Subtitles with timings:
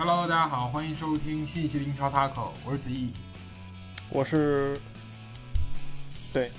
[0.00, 3.12] Hello，大家好，欢迎收听新一期的英超 Taco，我是子毅，
[4.08, 4.80] 我是，
[6.32, 6.50] 对，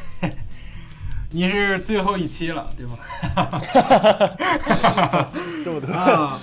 [1.32, 2.98] 你是最后一期了，对吗？
[5.64, 5.90] 这么多。
[5.90, 6.38] 啊，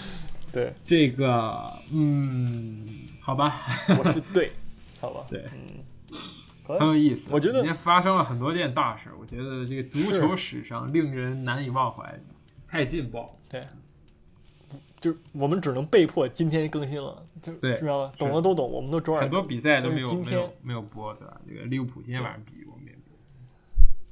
[0.51, 2.87] 对，这个，嗯，
[3.21, 3.61] 好吧，
[4.03, 4.51] 我是对，
[4.99, 6.17] 好吧，对，嗯，
[6.63, 7.27] 很有意思。
[7.29, 12.19] 我觉得今天发生了很多件大事，我觉得这个足球史上令人难以忘怀，
[12.67, 13.29] 太劲爆了。
[13.47, 13.61] 对，
[15.03, 18.13] 就我们只能被迫今天更新了，就对知道吗？
[18.17, 21.41] 懂的都懂，我们都周二很多比赛都没有今天没有没有播，对吧？
[21.45, 23.13] 这个利物浦今天晚上比我们也播。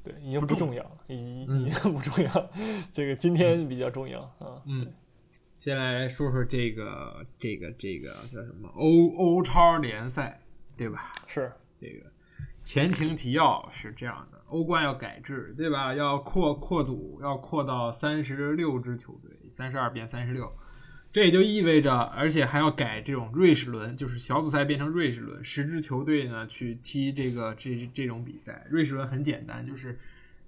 [0.03, 2.49] 对，已经不重要了，已嗯已经不重要，
[2.91, 4.61] 这个今天比较重要啊。
[4.65, 4.91] 嗯，
[5.55, 10.41] 先来说说这个这个这个叫什么欧欧超联赛，
[10.75, 11.13] 对吧？
[11.25, 12.11] 是，这个
[12.63, 15.95] 前情提要是这样的：欧冠要改制，对吧？
[15.95, 20.51] 要扩扩组，要扩到三十六支球队，三十二变三十六。
[21.13, 28.65] 这也就意味着，而且还要改这种瑞士轮，就是小组赛变成瑞士轮，十支球队呢去踢这个这这种比赛。
[28.69, 29.99] 瑞士轮很简单，就是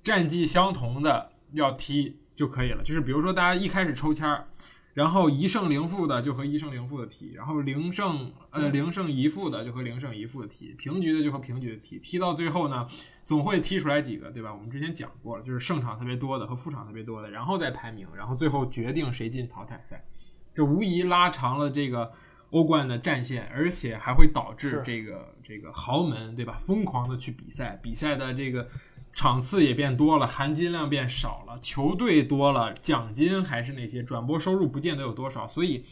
[0.02, 2.82] 战绩相同的要踢就可以了。
[2.82, 4.48] 就是比如说大家一开始抽签儿，
[4.94, 12.88] 然后一胜零负的就和一胜零负的踢，然后零胜呃零胜一负的就和零胜一负的踢，平局的就和平局的踢，踢到最后呢，
[13.26, 14.54] 总会踢出来几个，对吧？
[14.54, 20.06] 我们之前讲过了，就是胜场特别多的和负场特别多的，然后再排名，然后最后决定谁进淘汰赛。
[20.54, 22.12] 这无疑拉长了这个
[22.52, 28.70] 欧冠的战线，而且还会导致这个这个豪门对吧，疯狂的去比赛，比赛的这个
[29.12, 35.86] 场次也变多了，含金量变少了，球队多了，奖金还是那些，转播收入不见得有多少，所以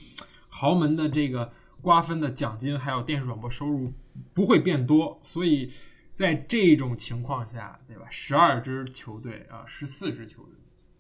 [0.50, 3.92] 豪门的这个瓜分的奖金还有电视转播收入
[4.34, 5.68] 不会变多，所以
[6.14, 8.06] 在这种情况下，对吧？
[8.10, 10.54] 十二支球队啊，十四支球队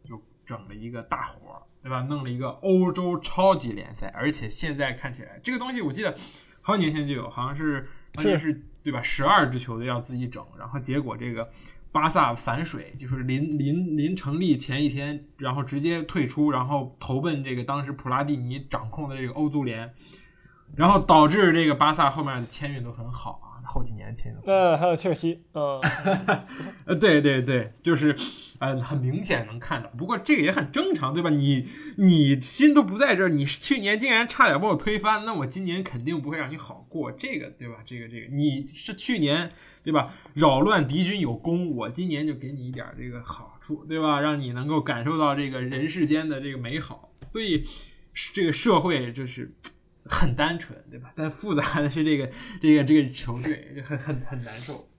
[0.03, 2.01] 就整了一个大活儿，对吧？
[2.01, 6.15] 弄了一个欧洲超级联赛，而且现在看起来这个东西，我记得
[6.61, 9.01] 好几年前就有，好像是好像是对吧？
[9.01, 11.49] 十二支球队要自己整，然后结果这个
[11.91, 19.93] 巴萨反水，就是临临临成立前一天，然后直接退出，然后投奔这个当时普拉蒂尼掌控的这个欧足联，
[20.75, 24.71] 然后导致这个巴萨后面的签运都很好啊，后几年签运都很好。
[24.71, 25.79] 那还有切尔西，嗯，
[26.85, 28.15] 呃，对对对，就是，
[28.61, 29.89] 呃，很明显能看到。
[29.97, 31.31] 不过这个也很正常，对吧？
[31.31, 31.67] 你
[31.97, 37.11] 你心都不在这儿，你去年竟然差点把我推翻，那我今年肯定不会让你好过。
[37.11, 37.77] 这个对吧？
[37.85, 39.51] 这个这个，你是去年
[39.83, 40.13] 对吧？
[40.35, 44.21] 扰乱敌军有功，我今年就给你一点这个好处，对吧？
[44.21, 47.11] 让你能够感受到这个人世间的这个美好。
[47.29, 47.65] 所以
[48.33, 49.53] 这个社会就是。
[50.05, 51.13] 很单纯，对吧？
[51.15, 52.27] 但复杂的是这个
[52.59, 54.89] 这个这个球队很很很难受。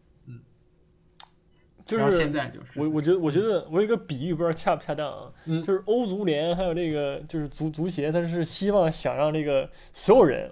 [1.85, 5.33] 就是现在就是我我觉得我觉得我有一个比喻，不知道恰不恰当啊？
[5.47, 10.51] 嗯就是欧足联还有这个就是足足协，他是希望想让这个所有人，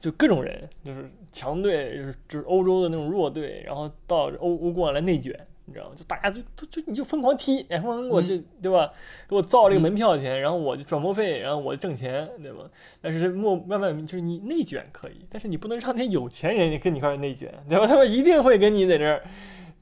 [0.00, 5.38] 就各种人，就是强队，就是就是欧洲的那种弱队，然后到欧欧冠来内卷。
[5.64, 5.92] 你知道吗？
[5.94, 8.90] 就大家就就就你就疯狂踢，哎，疯狂给我就、对吧？
[9.28, 12.68] 给我造这个门票钱，然后我就转播费，然后我挣钱，对吧？
[13.00, 17.86] 但是莫慢慢就是你内卷可以，但是你不能让那些有钱人跟你一块儿内卷，对吧？
[17.86, 19.22] 他们一定会跟你在这儿，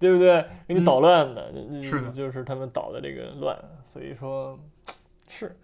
[0.00, 0.44] 对不对？
[0.66, 3.56] 给你捣乱的，嗯是的就是他们捣的这个乱，
[3.86, 4.58] 所以说，
[5.28, 5.54] 是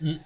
[0.00, 0.18] 嗯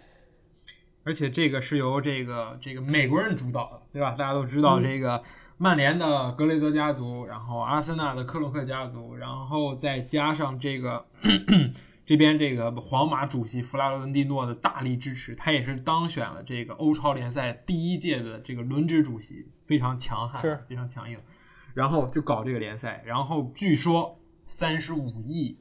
[1.02, 4.12] 而且这个是由这个这个美国人主导的，对吧？
[4.12, 5.22] 大家都知道这个
[5.56, 11.06] 曼联的格雷泽家族，然后阿森纳的克洛克家族，然后再加上这个
[12.06, 21.18] 这边这个皇马主席弗拉伦蒂诺的大力支持，他也是当选了这个欧超联赛第一届的这个轮值主席，非常强悍，是非常强硬。
[21.74, 25.58] 然后就搞这个联赛，然后据说三十五亿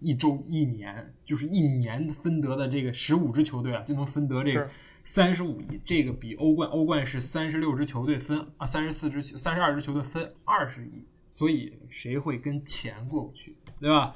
[0.00, 4.68] 一周一年，就是一年分得的这个十五支球队啊，就能分得这
[5.04, 14.14] 三十五亿，这个比欧冠欧冠是三十六支球队分啊，三十四支三十二支球队分二十亿，所以谁会跟钱过不去，对吧？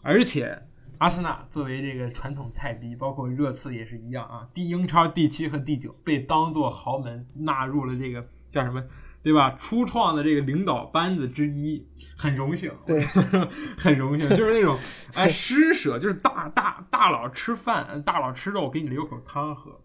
[0.00, 0.62] 而且
[0.98, 8.82] 阿森纳作为这个传统菜逼，包括热刺也是一样啊，第英超第七和第九被当做豪门纳入了这个叫什么？
[9.26, 9.50] 对吧？
[9.58, 11.84] 初创的这个领导班子之一，
[12.16, 13.04] 很荣幸，对，
[13.76, 14.78] 很荣幸，就是那种
[15.14, 19.80] 哎施舍，就是大大大佬吃饭，大佬吃肉，给你留口汤喝，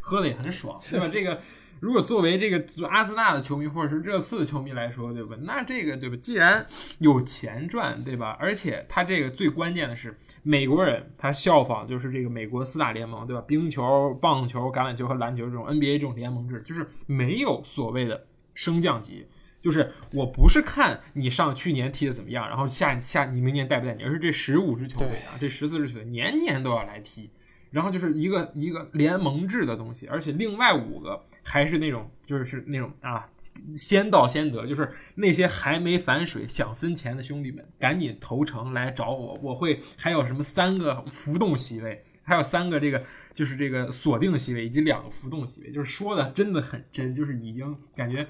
[0.00, 1.06] 喝的也很爽，对吧？
[1.12, 1.38] 这个
[1.78, 5.36] 如果作为这个阿森纳的球迷或者是热刺的球迷来说，对吧？
[5.42, 6.16] 那这个对吧？
[6.16, 6.66] 既然
[7.00, 8.34] 有钱赚，对吧？
[8.40, 13.44] 而且他这个最关键的是，美国人他效仿就是这个美国四大联盟，对吧？
[13.46, 18.24] 冰球、棒球、橄榄球和篮球这种 NBA 这种联盟制，就是没有所谓的
[18.56, 19.28] 升降级。
[19.62, 27.28] 就是我不是看你上去年踢的怎么样，然后下下你明年带不带你，而是这十五支球队啊，这十四支球队年年都要来踢，
[27.70, 33.28] 然后就是一个一个联盟制的东西，而且另外五个还是那种就是是那种啊，
[33.76, 43.02] 先到先得，就是那些还没反水想分钱的兄弟们，赶紧投诚来找我，我会还有什么三个浮动席位，还有三个这个
[43.34, 48.24] 就是这个锁定席位，以及两个浮动席位，就是说的真的很真，就是已经感觉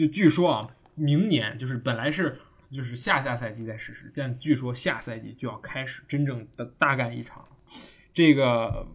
[0.00, 2.40] 就据说啊，明年就是本来是。
[2.70, 7.44] 就是下下赛季在实施，但据说下赛季就要开始真正的大干一场。
[8.14, 8.86] 这个，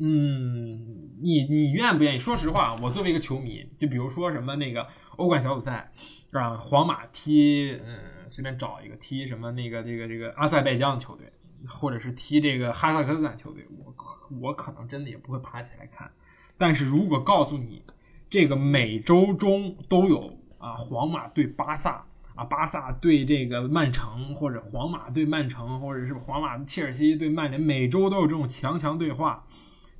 [0.00, 2.18] 嗯，你你愿不愿意？
[2.18, 4.84] 说实话，我作为一个球迷，就比如说什么那个
[5.16, 5.92] 欧冠小组赛，
[6.32, 6.56] 是吧？
[6.56, 11.32] 皇马踢，嗯，随便找一个踢什么那个这个这个阿塞拜疆的球队，
[11.68, 13.94] 或者是踢这个哈萨克斯坦球队，我
[14.40, 16.10] 我可能真的也不会爬起来看。
[16.58, 17.80] 但是如果告诉你，
[18.28, 22.04] 这个每周中都有啊，皇马对巴萨。
[22.36, 29.44] 啊，巴萨对这个曼城，或者皇马对曼城，或者是皇马、切尔西对曼联，每周都有这种强强对话，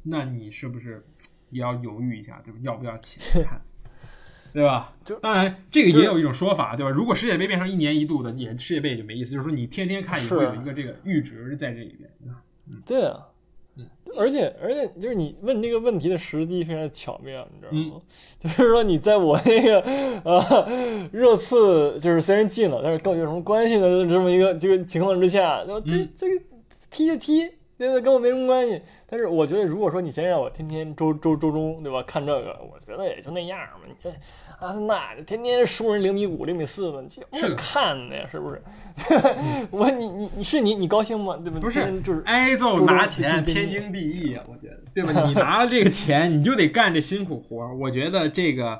[0.04, 1.04] 那你是不是
[1.50, 2.58] 也要犹豫一下，对吧？
[2.62, 3.60] 要不要起来看，
[4.54, 4.94] 对吧？
[5.20, 6.90] 当然，这个也有一种说法，对吧？
[6.90, 12.10] 如果世界杯变成一年一度的，也世界杯也就没意思，就是说你天天看也会有一个这个阈值在这里边，
[12.68, 13.26] 嗯，对啊。
[14.16, 18.00] 而且而且就是你问这个问题的时机非常巧妙，你知道吗？
[18.40, 19.80] 就是说你在我那个
[20.24, 20.68] 啊
[21.12, 24.06] 热刺就是虽然进了，但是跟我有什么关系呢？
[24.08, 26.44] 这么一个这个情况之下，这这个
[26.90, 27.59] 踢就踢。
[27.80, 28.82] 对对，跟我没什么关系。
[29.06, 32.02] 但是我觉得，如果说你先让我天天周周周中，对吧？
[32.06, 33.86] 看这个，我觉得也就那样嘛。
[33.88, 34.14] 你这
[34.58, 38.28] 阿森纳天天输人零比五、零比四的，有么看的呀？
[38.30, 38.62] 是不是？
[39.72, 41.38] 我你你你是你你高兴吗？
[41.42, 41.58] 对吧？
[41.58, 44.44] 不是，就是挨揍拿钱，天经地义啊！
[44.46, 45.12] 我觉得，对吧？
[45.26, 48.78] 你拿了这个钱，你就得干这辛苦活我觉得这个。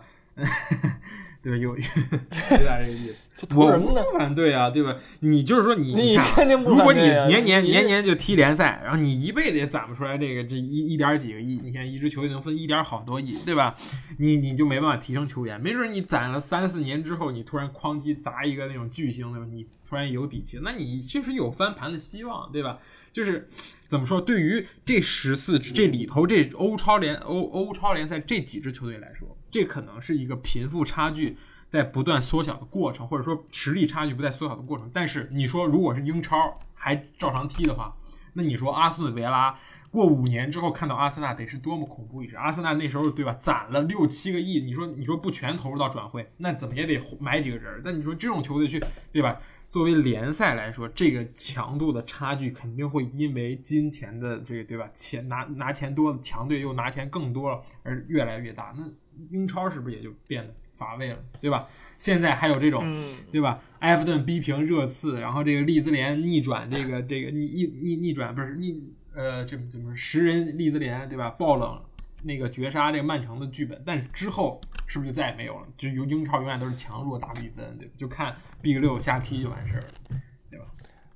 [1.42, 3.16] 对，有 有点这个意思。
[3.56, 4.94] 我不反对啊，对吧？
[5.20, 13.74] 你就是说你，你肯定不如果你年年年年就踢联赛，然后你一辈子也攒不出来这个这一一点几个亿，你看一支球队能分一点好多亿，对吧？
[14.18, 19.46] 你你就没办法提升球员，没准你攒了三四年之后，你突然哐叽砸一个那种巨星，对吧？
[19.50, 22.78] 你突然有底气，那你确实有翻盘的希望，对吧？
[23.14, 23.48] 就是
[23.88, 24.20] 怎么说？
[24.20, 29.34] 对于这十四支这里头这欧超联欧欧超联赛这几支球队来说。
[29.50, 31.36] 这可能是一个贫富差距
[31.68, 34.90] 在不断缩小的过程，或者说实力差距不在缩小的过程。
[34.92, 37.94] 但是你说，如果是英超还照常踢的话，
[38.32, 39.58] 那你说阿斯顿维拉
[39.90, 42.36] 过五年之后看到阿森纳得是多么恐怖一支？
[42.36, 47.82] 阿森纳那时候对吧，攒了六七个亿，你说你说不全投入到转会，那怎么也得买几个人？
[47.84, 48.80] 那你说这种球队去
[49.12, 49.40] 对吧？
[49.68, 54.88] 作为联赛来说，这个强度的差距肯定会因为金钱的这个对吧？
[54.92, 58.72] 钱拿拿钱多的强队又拿钱更多了而越来越大。
[58.76, 58.84] 那
[59.28, 61.68] 英超是不是也就变得乏味了，对吧？
[61.98, 62.82] 现在还有这种，
[63.30, 63.62] 对吧？
[63.80, 68.82] 埃弗顿逼平热刺，然后这个利兹联逆转，这个这个逆逆逆逆转不是逆
[69.14, 71.28] 呃，这怎么十人利兹联对吧？
[71.30, 71.78] 爆冷
[72.22, 75.66] 那个绝杀这个曼城的剧本，但是之后是不是就再也没有了？
[75.76, 77.94] 就由英超永远都是强弱打比分，对吧？
[77.98, 80.64] 就看 Big 六瞎踢就完事儿了，对吧？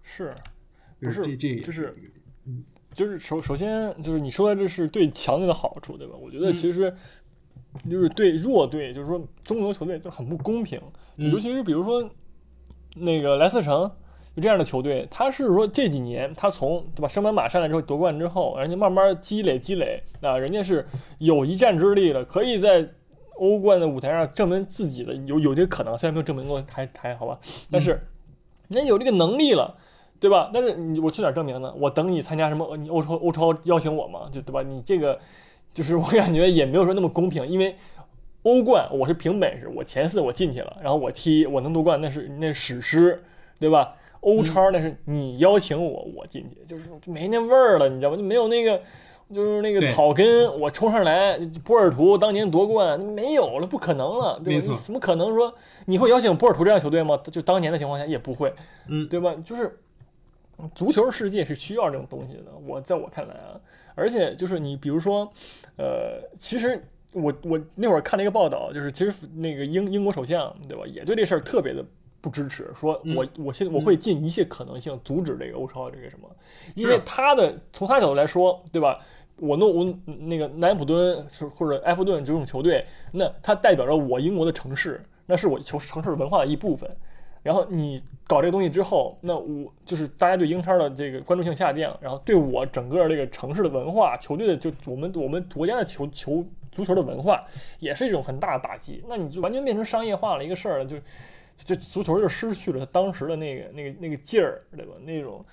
[0.02, 0.30] 是，
[1.00, 1.96] 不是这这就是，
[2.44, 6.14] 嗯，就是首首先就是你说的这是对强队的好处，对吧？
[6.14, 6.94] 我觉得其实。
[7.90, 10.80] 就是对弱队，就是说中游球队就很不公平，
[11.16, 12.08] 尤其是比如说
[12.94, 13.90] 那个莱斯特城
[14.36, 20.86] 就这样的球队，他是说这几年他从对吧升班马上来之后夺冠之后，人家慢慢积累积累啊，人家是
[21.18, 22.88] 有一战之力了，可以在
[23.38, 27.38] 欧冠的舞台上证明自己的有有这个可能，虽然没有证明过还还好吧，
[27.70, 27.90] 但是
[28.68, 29.76] 人家有这个能力了，
[30.20, 30.50] 对吧？
[30.54, 31.74] 但是你我去哪证明呢？
[31.76, 32.76] 我等你参加什么？
[32.76, 34.28] 你欧超欧超邀请我吗？
[34.30, 34.62] 就对吧？
[34.62, 35.18] 你这个。
[35.74, 37.76] 就是我感觉也没有说那么公平，因为
[38.44, 43.22] 欧冠我是凭本事，我前四我进去了，然后我踢我能夺冠，那是那史诗，
[43.58, 43.96] 对吧？
[44.20, 48.16] 欧超那是你邀请我我进去，就是没那味儿了，你知道吗？
[48.16, 48.80] 就没有那个
[49.34, 54.66] 就是那个草根，我冲上来，波尔图当年夺冠没有了，不可能了，对吧？
[54.66, 55.52] 你怎么可能说
[55.86, 57.20] 你会邀请波尔图这样球队吗？
[57.24, 58.54] 就当年的情况下也不会，
[58.88, 59.34] 嗯，对吧？
[59.44, 59.78] 就是
[60.74, 63.60] 足球世界是需要这种东西的，我在我看来啊。
[63.94, 65.30] 而且就是你，比如说，
[65.76, 66.82] 呃，其实
[67.12, 71.84] 我我那会儿看了一个报道，就是其实那个英英国首相对吧，也对这事儿特别的
[72.20, 76.28] 不支持，说我我现我会尽一切可能性阻止这个欧超这个什么，
[76.74, 79.00] 因为他的从他角度来说，对吧？
[79.38, 86.88] 我弄我那个南安普敦是或者埃弗顿这种球队，那它代表着我英国的城市，那是我球城市文化的一部分。
[87.44, 97.44] 然后你搞这个东西之后，那我就是大家对英超的这个关注性下降，然后对我整个这个城市的文化、球队的就我们我们国家的球球足球的文化，
[97.78, 99.04] 也是一种很大的打击。
[99.06, 100.96] 那你就完全变成商业化了一个事儿了，就
[101.54, 104.94] 就足球就失去了当时的那个那个那个劲儿，对吧？
[105.04, 105.44] 那种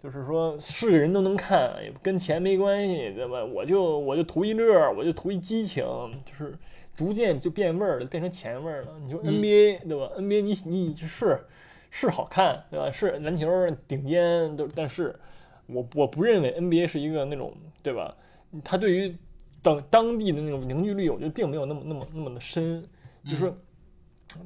[0.00, 3.44] 就是说是个人都能看，也跟钱没关系，对吧？
[3.44, 5.84] 我就我就图一乐，我就图一激情，
[6.24, 6.56] 就是
[6.94, 8.98] 逐渐就变味儿了，变成钱味儿了。
[9.04, 11.40] 你说嗯 NBA、对吧？NBA 你你是
[11.90, 12.90] 是好看，对吧？
[12.90, 13.48] 是篮球
[13.88, 15.14] 顶尖，都但是
[15.66, 18.14] 我我不认为 NBA 是一个那种对吧？
[18.64, 19.14] 它对于
[19.62, 22.82] 当当地的那种凝聚力，我觉得并没有那么那么那么的深，
[23.24, 23.56] 就是说。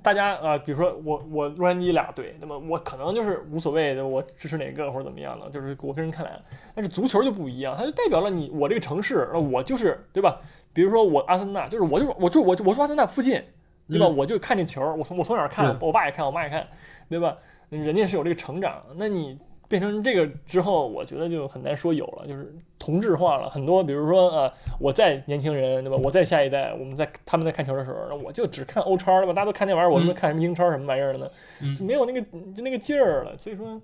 [0.03, 6.41] 大家啊、比如说我我洛杉矶俩队，那么我可能就是无所谓的，我支持哪个或者怎么样的，就是我个人看来。
[6.75, 10.41] 但是足球就不一样，它就代表了你我这个城市，那我就是对吧？
[10.73, 13.43] 比如说我阿森纳，就是我就我就我就我说阿森纳附近，
[13.89, 14.07] 对吧？
[14.07, 15.77] 嗯我就看这球，我从我从哪儿看？
[15.81, 16.67] 我爸也看，我妈也看，
[17.09, 17.37] 对吧？
[17.69, 19.39] 人家是有这个成长，那你
[19.69, 23.83] 变成这个之后，我觉得就很难说有了，就是同质化了很多。
[23.83, 25.97] 比如说啊，我在年轻人，对吧？
[26.03, 29.33] 我在下一代，我们在他们在看球的时候，那我就只看欧超，对吧？
[29.33, 31.31] 大家都看那玩意儿，我他妈嗯看什么英超什么玩意儿的呢？
[31.63, 32.21] 嗯就没有那个
[32.55, 33.37] 就那个劲儿了。
[33.39, 33.81] 所以说，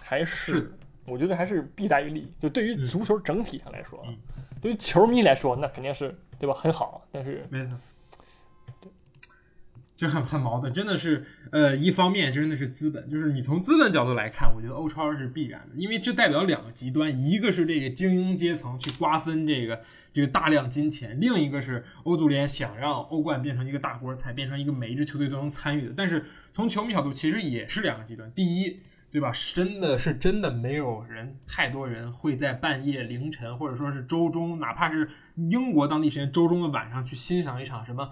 [0.00, 0.72] 还是
[1.06, 2.32] 我觉得还是弊大于利。
[2.38, 4.16] 就对于嗯足球整体上来说，嗯
[4.60, 6.54] 对于球迷来说，那肯定是对吧？
[6.54, 7.76] 很好，但是没错，
[10.02, 19.80] 就很很矛盾，真的是，呃，一方面真的是资本，就是你从资本角度来看，我觉得欧超是必然的，因为这代表两个极端，一个是这个精英阶层去瓜分这个
[20.12, 28.80] 这个大量金钱，另一个是欧足联想让欧冠变成一个大锅菜，变成一个每一支球队都能参与的，但是从球迷角度，其实也是两个极端，第一。
[29.12, 29.30] 对吧？
[29.54, 35.06] 真的是真的没有人，太多人会在半夜凌晨或者说是周中，哪怕是
[35.36, 38.10] 英国当地时间周中的晚上去欣赏一场什么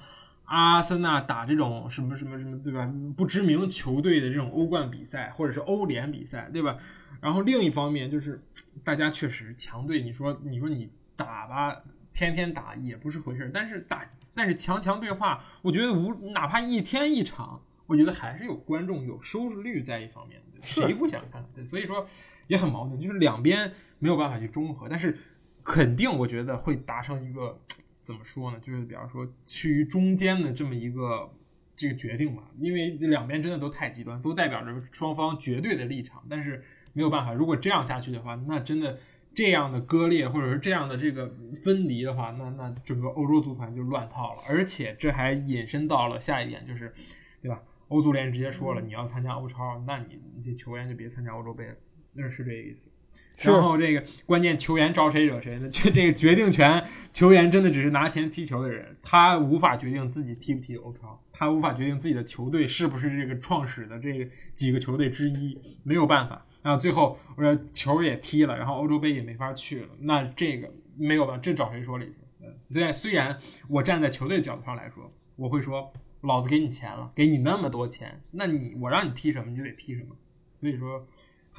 [0.51, 2.93] 阿森纳打这种什么什么什么，对吧？
[3.17, 6.77] 不知名球队的这种欧冠比赛或者是欧联比赛，对吧？
[7.21, 8.43] 然后另一方面就是
[8.83, 11.81] 大家确实强队，你说你说你打吧，
[12.13, 14.05] 天天打也不是回事儿，但是打
[14.35, 17.63] 但是强强对话，我觉得无哪怕一天一场。
[17.87, 21.45] 我觉得还是有观众、有收视率在一方面谁不想看？
[21.53, 22.07] 对，所以说
[22.47, 25.19] 也很矛盾，就是两边没有办法去中和，但是
[25.65, 27.61] 肯定我觉得会达成一个
[28.01, 28.59] 怎么说呢？
[28.61, 31.31] 就是比方说趋于中间的这么一个
[31.77, 38.99] 这个决定吧，因为两边真的都太极端，都代表着双方绝对的立场，但是没有办法，如果这样下去的话，那真的
[39.35, 46.93] 这样的割裂或者是这样的这个分离的话，那那整个欧洲足坛就乱套了，而且这还引申到了下一点，就是
[47.41, 47.63] 对吧？
[47.89, 51.77] 欧足联直接说了，你要参加欧超，那你你这球员就别参加欧洲杯了，
[52.13, 52.90] 那是这个意思。
[53.37, 55.69] 是然后这个关键球员招谁惹谁呢？
[55.71, 66.47] 这这个决定权，球员真的只是拿钱踢球的人，他无法决定自己踢不踢欧超，他无法决定自己的球队是不是这个创始的这个几个球队之一，没有办法。
[66.63, 72.13] 然后最后我说球也踢了，然后欧洲杯也没法去了，那这个没有办法，这找谁说理去？
[72.43, 73.39] 呃虽然虽然
[73.69, 75.91] 我站在球队角度上来说，我会说，
[76.21, 80.15] 老子给你钱了，给你那么多钱，那你我让你踢什么你就得踢什么，
[80.55, 81.07] 所以说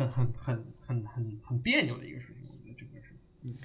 [0.10, 3.55] 很很很很很很别扭的一个事情，我觉得整个事情。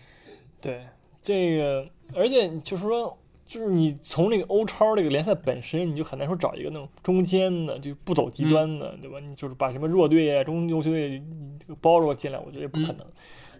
[0.61, 0.87] 对
[1.21, 9.19] 这个，而且就是说，就是你从这个欧超这个联赛本身，你就很难说找一个那种中间的，就不走极端的，对吧？
[9.21, 13.07] 你就是把什么弱队啊、中优秀队你这个包着进来，我觉得也不可能。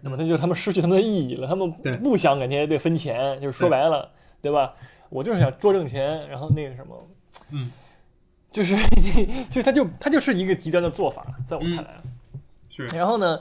[0.01, 1.69] 那么那就他们失去他们的意义了，他们
[2.03, 4.73] 不想给那些队分钱，就是说白了，对吧？
[5.09, 7.09] 我就是想多挣钱，然后那个什么，
[7.51, 7.71] 嗯，
[8.51, 12.01] 就是你， 就是他就他就是一个极端的做法，在我看来。
[12.85, 13.39] 是然后呢，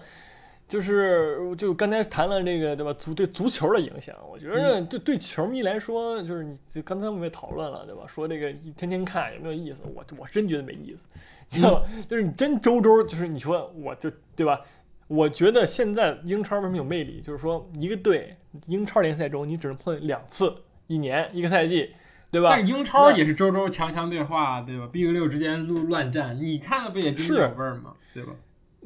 [0.68, 2.92] 就是就刚才谈了这个对吧？
[2.94, 8.02] 足对足球的影响，我觉嗯得对对球迷来说，就是你刚才我们也讨论了对吧？
[8.06, 9.82] 说这个一天天看有没有意思？
[9.94, 11.06] 我我真觉得没意思，
[11.50, 11.82] 你知道吧？
[12.08, 14.60] 就是你真周周就是你说我就对吧？
[15.08, 17.20] 我觉得现在英超为什么有魅力？
[17.20, 20.52] 就是说一个队英超联赛中你只能碰两次，
[20.88, 21.94] 一年一个赛季，
[22.28, 22.48] 对吧？
[22.50, 27.94] 但是英超也是周周强强对话，对吧？Big 六之间乱乱战，你看了不也津津有味儿吗？
[28.12, 28.32] 对吧？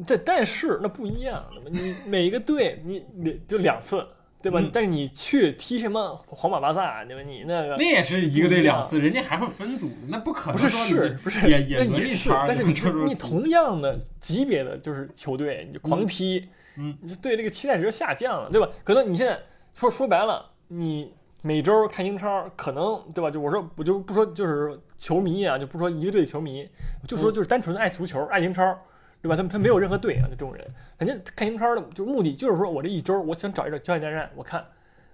[0.07, 4.07] 但但是那不一样，你 每一个队你你就两次，
[4.43, 4.59] 对吧？
[4.61, 7.23] 嗯但是你去踢什么皇马、巴萨，对吧？
[7.23, 12.63] 你那个那也是一个队两次，人家还会分组，那不可能不是不是也也那也是轮一圈，，但是
[13.07, 18.69] 你同样的级别的就是球队，你就狂踢，嗯你就对这个期待值就下降了，对吧？
[18.85, 19.39] 可能你现在
[19.75, 23.31] 说说白了，你每周看英超，可能对吧？
[23.31, 26.67] 就我说我就不说就是球迷啊，就不说一个队的球迷，
[27.07, 28.79] 就说嗯就是单纯的爱足球、爱英超。
[29.23, 29.37] 对吧？
[29.37, 30.67] 他他没有任何队啊，就这种人，
[30.99, 34.65] 人家看英超的就目的就是说我这一周我想找一找焦点大战，我看，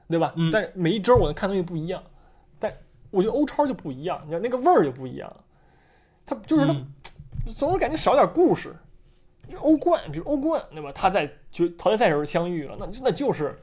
[0.09, 0.33] 对吧？
[0.37, 2.03] 嗯但是每一周我能看东西不一样，
[2.59, 2.73] 但
[3.11, 5.33] 我觉得欧超就不一样，你知道那个味儿就不一样，
[6.25, 6.87] 他就是它、嗯
[7.57, 8.75] 总是感觉少点故事。
[9.47, 10.91] 就欧冠，比如欧冠，对吧？
[10.93, 13.57] 他在决淘汰赛时候相遇了，那那就是，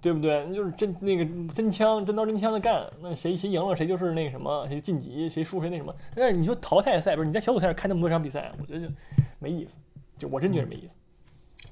[0.00, 0.44] 对不对？
[0.48, 5.92] 那就是真那个真枪真刀真枪的干，那谁谁赢了谁就是那个什么，谁晋级，谁输谁那什么。
[6.14, 8.94] 但是你说淘汰赛，不是你在小组赛上看那么多场比赛，我觉得就
[9.40, 9.76] 没意思，
[10.16, 10.94] 就我真觉得没意思。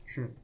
[0.04, 0.34] 是，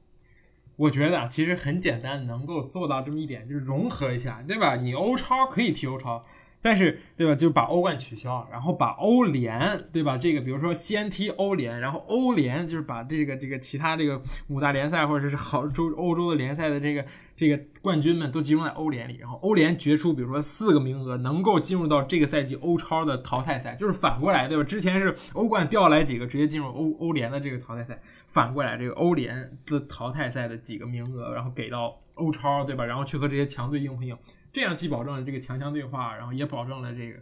[0.76, 4.76] 我觉得啊其实很简单，能够做到这么一点，就是融合一下，对吧？
[4.76, 6.22] 你欧超可以踢欧超，
[6.60, 7.34] 但是对吧？
[7.34, 10.18] 就把欧冠取消，然后把欧联，对吧？
[10.18, 17.04] 这个比如说先踢欧联，然后欧联就是把这个这个其他这个五大联赛或者是好洲欧洲的联赛的这个
[17.36, 24.64] 这个冠军们都集中在欧联里，然后欧联决出比如说四个名额能够进入到这个赛季欧超的淘汰赛，就是反过来，对吧？
[24.64, 32.84] 之前是欧冠调来几个直接进入欧欧联的这个淘汰赛，反过来这个欧联的淘汰赛的几个名额，然后给到欧超，对吧？
[32.84, 34.16] 然后去和这些强队硬碰硬。
[34.52, 37.20] 这样既保证了这个强强对话，然后也保证了这个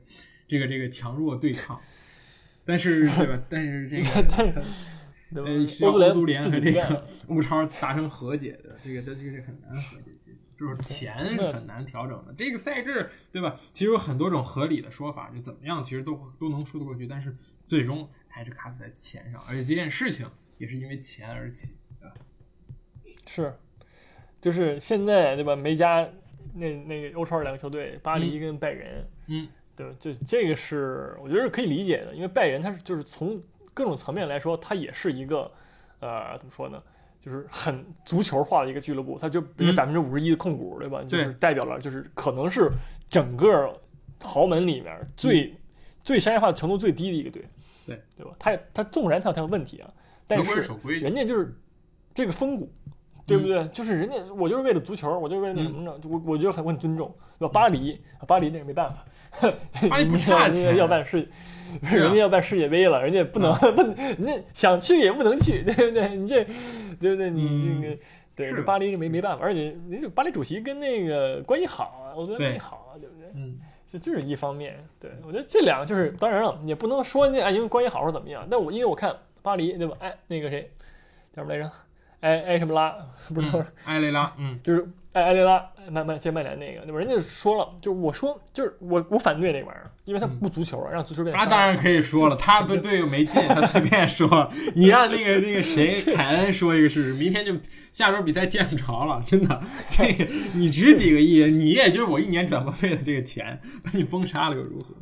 [0.49, 1.81] 这个这个强弱对抗。
[2.65, 3.43] 但是对吧？
[3.49, 4.61] 但是这个 但是
[5.35, 12.35] 呃，需要欧足欧足联和这个 物超达成和解的，这个这这个是很难和解，其实就是钱是很难调整的。
[12.37, 13.59] 这个赛制对吧？
[13.73, 17.37] 其实有很多种合理的说法，就怎么样，其实都都能说得过去，但是
[17.69, 20.29] 最终还是卡死在钱上，而且这件事情
[20.59, 22.15] 也是因为钱而起，对吧？
[23.27, 23.55] 是，
[24.41, 25.55] 就是现在对吧？
[25.55, 26.09] 梅加
[26.57, 33.41] 那那个欧超两个球队，巴黎跟拜仁，嗯，对，就这个是我觉得是可以理解的，因为拜仁他是就是从
[33.75, 35.51] 各种层面来说，他也是一个
[36.01, 36.83] 呃怎么说呢？
[37.21, 41.03] 就是很足球化的一个俱乐部，他就比如嗯百分之五十一的控股，对吧？
[41.03, 42.71] 就是代表了，就是可能是
[43.11, 43.81] 整个
[44.23, 45.53] 豪门里面最、
[46.05, 47.45] 最商业化程度最低的一个队，
[47.85, 48.33] 对对吧？
[48.39, 49.93] 它它纵然他有它的问题啊，
[50.29, 50.61] 但是
[51.01, 51.53] 人家就是
[52.15, 52.73] 这个风骨，
[53.27, 53.67] 对不对？
[53.69, 55.99] 就是人家，我就是为了足球，我就是为了那什么呢？
[56.01, 57.53] 就我我觉得很我很尊重，对吧？
[57.53, 59.53] 巴黎，巴黎那个没办法，
[59.89, 61.29] 巴黎 不差钱要办世，
[61.83, 66.17] 人家要办世界杯了，人家不能 不能，人家想去也不能去， 对不对？
[66.17, 66.45] 你这，
[67.01, 67.31] 对不对？
[67.31, 67.97] 你嗯这个。
[68.37, 73.31] 对，这巴黎是没没办法，而且人家巴黎主席跟那个关系好啊，我觉得关系对好啊，对不对？
[73.35, 73.59] 嗯，
[73.91, 79.97] 这这是一方面，对我觉得这两个就是，当然了，也不能说那哎因为关系好或者怎么样，但我因为我看巴黎对吧？
[80.01, 80.71] 哎，那个谁
[81.33, 81.73] 叫什么来着？
[82.21, 82.97] 埃埃什么拉
[83.35, 86.99] 不是、嗯埃雷拉，嗯就是埃埃雷拉曼曼接曼联那个，对吧？
[86.99, 94.51] 人家说了，就是我说就是我我反对那玩意儿，因为他不足球啊，让足球变得他当然可以说了，他对队友没劲，他随便说。
[94.75, 97.55] 你让那个那个谁 凯恩说一个试试，明天就
[97.93, 99.63] 下周比赛见不着了，真的。
[99.91, 100.25] 这个
[100.55, 104.95] 你值几个亿，你也就是我一年转播费的这个钱，把你封杀了又如何？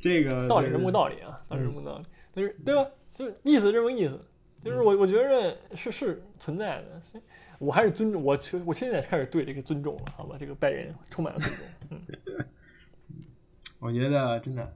[0.00, 2.86] 这个道理是么个道理啊，道理是么个道理，但是对吧？
[3.14, 4.20] 就意思这么个意思，
[4.64, 7.22] 就是我我觉得是是存在的，所以
[7.58, 10.36] 我还是尊重我其我现在开始对这个尊重了，好吧？
[10.40, 12.46] 这个拜仁充满了尊重，嗯。
[13.78, 14.74] 我觉得真的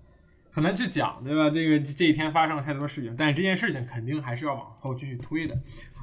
[0.52, 1.48] 很难去讲，对吧？
[1.48, 5.54] 这个这一天发生了太多事情，但是这件事情肯定还是要往后继续推的。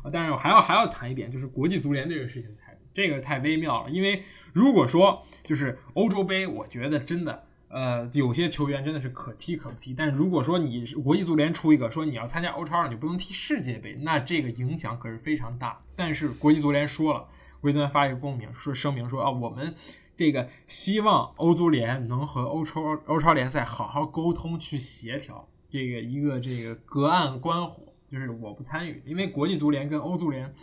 [0.04, 3.90] 啊，但是我还要还要谈一点，就是国际足联这个事情的态度，这个太微妙了。
[3.92, 7.45] 因为如果说就是欧洲杯，我觉得真的。
[7.68, 15.82] 呃，有些球员真的是可踢可不踢，但如果说你是国际足联出一个说你要参加欧超了，你不能踢世界杯，那这个影响可是非常大。
[15.96, 17.28] 但是国际足联说了，
[17.60, 19.74] 国际足联发一个公明说声明说啊，我们
[20.16, 30.54] 这个希望欧足联能和欧超欧超联赛好好沟通去协调这个一个这个隔岸观火，就是我不参与，因为国际足联跟欧足联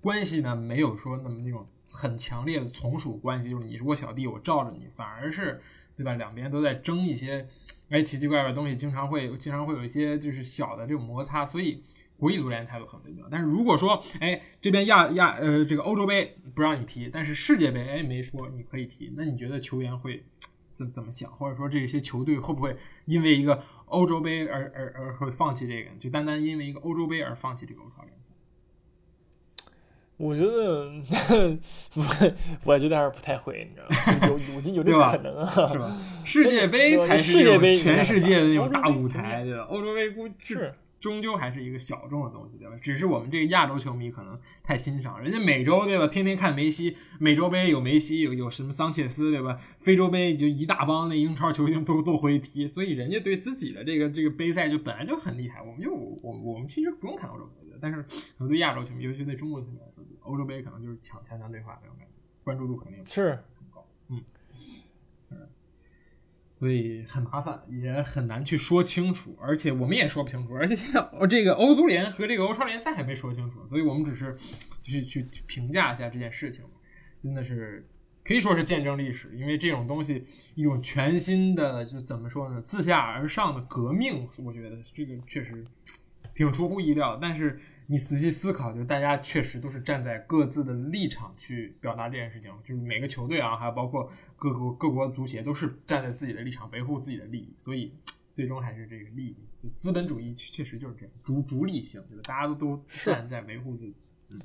[0.00, 5.60] 关系呢没有说那么那种很强烈的从属关系，就是你是我小弟，我罩着你，反而是
[5.98, 6.14] 对吧？
[6.14, 7.46] 两边都在争一些
[7.90, 11.84] 哎奇奇怪怪的东西，经常会经常会有一些就是小的这种摩擦，所以。
[12.18, 20.24] 国际足联态度很微妙，但是如果说，哎，这边亚亚呃这个欧洲杯不让你踢，但是世界杯哎没说你可以踢，那你觉得球员会
[20.74, 28.12] 怎怎么想，或者说这些球队会不会因为一个欧洲杯而而而会放弃这个，就单单因为一个欧洲杯而放弃这个欧超联？
[30.18, 30.90] 我觉得，
[31.94, 34.28] 我我觉得还是不太会，你知道吗？
[34.28, 35.96] 有有这对吧可能啊，是吧？
[36.24, 39.62] 世界杯才是世界杯全世界的那种大舞台，对吧？
[39.70, 42.74] 欧洲杯估计是终究还是一个小众的东西，对吧？
[42.82, 46.08] 只是我们这个亚洲球迷可能太欣赏，人家美洲对吧？
[46.08, 49.56] 天天看梅西，美洲杯有梅西，有有什么桑切斯对吧？
[49.78, 59.78] 非洲杯就一大帮那英超球星都都会踢，所以人家对自己的这个这个杯赛就本来就很厉害，我们就我我们其实不用看欧洲杯的，但是可能对亚洲球迷，尤其对中国球迷
[60.28, 62.12] 欧洲杯可能就是强强强对话那种感觉，
[62.44, 63.30] 关注度肯定是。
[63.30, 64.22] 很高，嗯。
[66.58, 74.36] 所以很麻烦，也很难去说清楚，而且我们也说不清楚，而且现在哦这个欧足联和这个欧超联赛还没说清楚，所以我们只是
[74.82, 76.64] 去去评价一下这件事情，
[77.22, 77.88] 真的是
[78.24, 85.64] 可以说是见证历史，因为这种东西一种全新的就怎么说呢，自下而上的革命，我觉得这个确实
[86.34, 97.94] 挺出乎意料，但是你仔细思考，就是大家确实都是站在各自的立场去表达这件事情，就是每个球队啊，还有包括各国各国足协都是站在自己的立场维护自己的利益，所以
[98.34, 102.22] 最终还是这个利益，就资本主义确实就是这样，逐逐利性，对吧？
[102.28, 103.94] 大家都都站在维护自己。
[104.30, 104.40] 嗯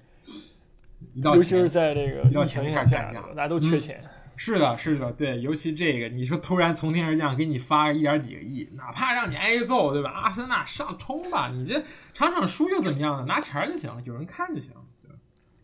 [1.16, 4.02] 尤其是在这个疫情影响下，大家都缺钱。
[4.36, 10.10] 是的，是的，对，尤其这个，你说突然从天而降给你发个一点几个亿，哪怕让你挨揍，对吧？
[10.10, 13.26] 阿森纳上冲吧，你这场场输又怎么样呢？
[13.26, 15.16] 拿钱儿就行，有人看就行，对吧？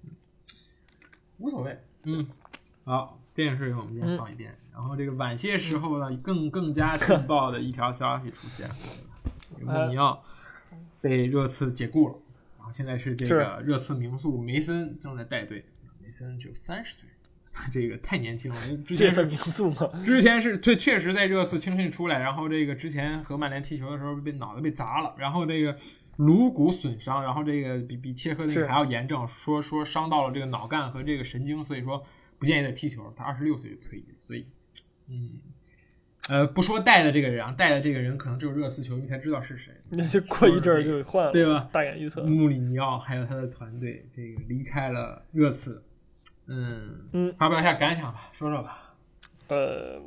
[0.04, 0.12] 嗯
[1.40, 1.80] 无所谓。
[2.04, 2.28] 嗯，
[2.84, 4.56] 好，电视我们先放一遍。
[4.72, 8.76] 然后这个晚些时候呢，更更加劲 爆的一条消息出现了，
[9.58, 9.74] 对吧？
[9.74, 10.24] 这个穆里奥
[11.02, 12.16] 被热刺解雇了，
[12.58, 15.66] 然后现在是这个热刺名宿梅森正在带队，
[16.02, 17.10] 梅森只有三十岁。
[17.72, 20.04] 这个太年轻了，因为 之前是这算民宿嘛？
[20.06, 25.78] 之前是对，确实在热刺青训出来，然后这个之前和曼联踢球的时候被脑袋被砸了，然后这个
[26.18, 32.04] 颅骨损伤，然后这个比比切科那个还要严重，说说伤到了这个脑干和这个神经，所以说
[32.38, 33.14] 不建议再踢球。
[33.16, 34.46] 他二十六岁就退役了，所以
[35.10, 35.40] 嗯。
[36.30, 41.68] 呃，不说带的这个人啊，带的这个人可能只有热刺球迷才知道是谁， 那就过一阵儿就换了，对吧？
[41.72, 42.22] 大眼预测。
[42.24, 45.84] 穆里尼奥还有他的团队，这个离开了热刺，
[46.50, 48.94] 嗯嗯，发表一下感想吧，说说吧。
[49.48, 50.00] 呃，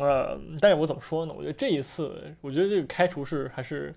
[0.00, 1.32] 呃，但是我怎么说呢？
[1.36, 3.94] 我觉得这一次，我觉得这个开除是还是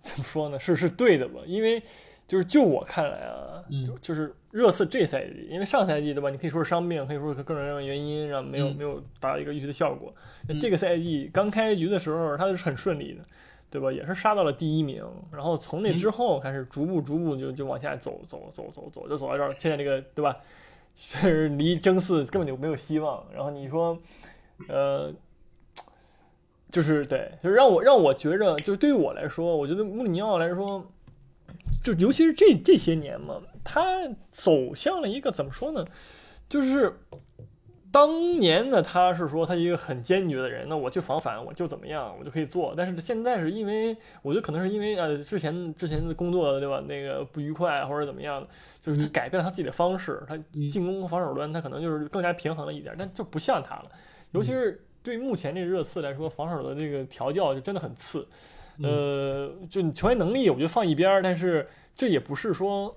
[0.00, 0.58] 怎么说呢？
[0.58, 1.40] 是是对的吧？
[1.46, 1.82] 因为
[2.28, 6.30] 就是就我看来啊，嗯就就是热刺这赛季，因为上赛季对吧？
[6.30, 10.14] 你可以说是伤病，可以说是各种各样的原因，然后没有、嗯没有达到一个预期的效果。
[10.48, 13.24] 那嗯这个赛季刚开局的时候，他是很顺利的。
[13.72, 13.90] 对吧？
[13.90, 19.54] 也是杀到了第一名，然后从那之后开始逐步逐步就就往下走走走走走，就走到这儿。
[19.56, 20.36] 现在这个对吧？
[20.94, 23.24] 是离争四根本就没有希望。
[23.34, 23.98] 然后你说，
[24.68, 25.10] 呃，
[26.70, 30.86] 就是对，就是让我让我觉着，就是对于我来说，我觉得穆里尼奥来说，
[31.82, 35.82] 就尤其是这这些年嘛，他走向了一个怎么说呢？
[36.46, 36.94] 就是
[37.92, 42.72] 当年的他是说他一个很坚决的人，那我就防反，我就怎么样，我就可以做。
[42.74, 48.48] 但是现在是因为，我觉得可能是因为呃之前之前的工作对吧，那个不愉快或者怎么样的，
[48.80, 50.36] 就是他改变了他自己的方式，他
[50.70, 53.84] 进攻和防守端他可能就是更加平衡了一点，但就不像他了，
[54.30, 58.26] 尤其是对目前这个热刺来说，防守的这个调教就真的很次。
[58.82, 62.96] 呃，就你球员能力我觉得放一边，但是这也不是说，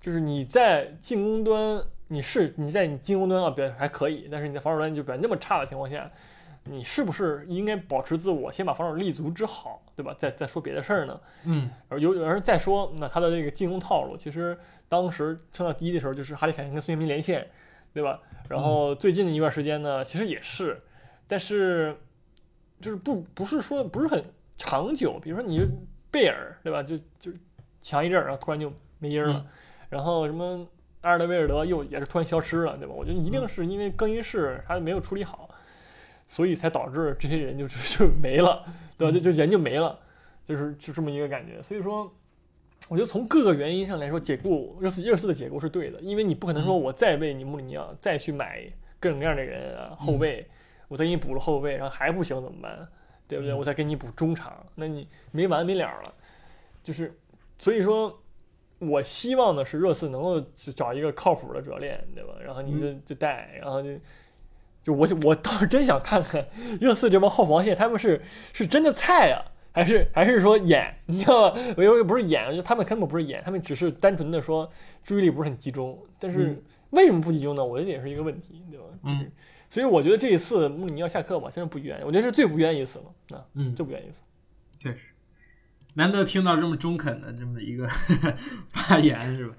[0.00, 6.10] 就是你在进攻端你是你在你进攻端啊表现还可以，但是你在防守端就表现那么差的情况下，
[6.64, 10.14] 你是不是应该保持自我，先把防守立足之好，对吧？
[10.18, 11.20] 再再说别的事儿呢？
[11.46, 17.48] 嗯而有有人再说，那他的这个进攻套路，其实当时升到第一的时候，就是哈里凯恩跟孙兴民连线，
[17.92, 18.20] 对吧？
[18.48, 20.82] 然后最近的一段时间呢，其实也是，
[21.26, 21.96] 但是
[22.80, 24.22] 就是不不是说不是很
[24.56, 25.18] 长久。
[25.22, 25.60] 比如说你
[26.10, 26.82] 贝尔，对吧？
[26.82, 27.30] 就就
[27.80, 29.46] 强一阵儿，然后突然就没音儿了。
[29.90, 30.66] 然后什么
[31.00, 32.94] 阿尔德威尔德又也是突然消失了，对吧？
[32.94, 35.48] 我觉得一定是因为更衣室他没有处理好，
[36.26, 38.64] 所以才导致这些人就 就就没了，
[38.96, 39.12] 对吧？
[39.12, 39.98] 就就人就没了，
[40.44, 41.62] 就是就这么一个感觉。
[41.62, 42.12] 所以说。
[42.88, 48.66] 我觉得从各个原因上来说，解雇热刺热刺的解雇是对的，因为你不可能说我再为你穆里尼奥再去买
[48.98, 50.48] 各种各样的人啊后卫，
[50.86, 52.88] 我再给你补了后卫，然后还不行怎么办？
[53.26, 53.52] 对不对？
[53.52, 56.14] 我再给你补中场，那你没完没了了。
[56.82, 57.12] 就是
[57.58, 58.22] 所以说，
[58.78, 62.34] 我希望的是热刺能够去找一个靠谱的主教练，对吧？
[62.44, 63.90] 然后你就就带，然后就
[64.82, 66.46] 就我我倒是真想看看
[66.80, 69.54] 热刺这帮后防线他们是是真的菜啊。
[69.70, 71.60] 还是还是说演，你知道吗？
[71.76, 74.68] 我又不是演，就他们根本不是演，他们只是单纯的说
[75.04, 75.96] 注意力不是很集中。
[76.18, 76.60] 但是
[76.90, 77.64] 为什么不集中呢？
[77.64, 78.86] 我觉得也是一个问题，对吧？
[79.04, 79.30] 嗯，
[79.68, 84.22] 所以我觉得这一次穆里尼奥下课吧，现在不冤，我觉得是最不愿意一次了，啊，嗯，最不愿意一次。
[84.80, 84.98] 确实，
[85.98, 87.84] 难得听到这么中肯的这么一个
[88.70, 89.56] 发言，是吧？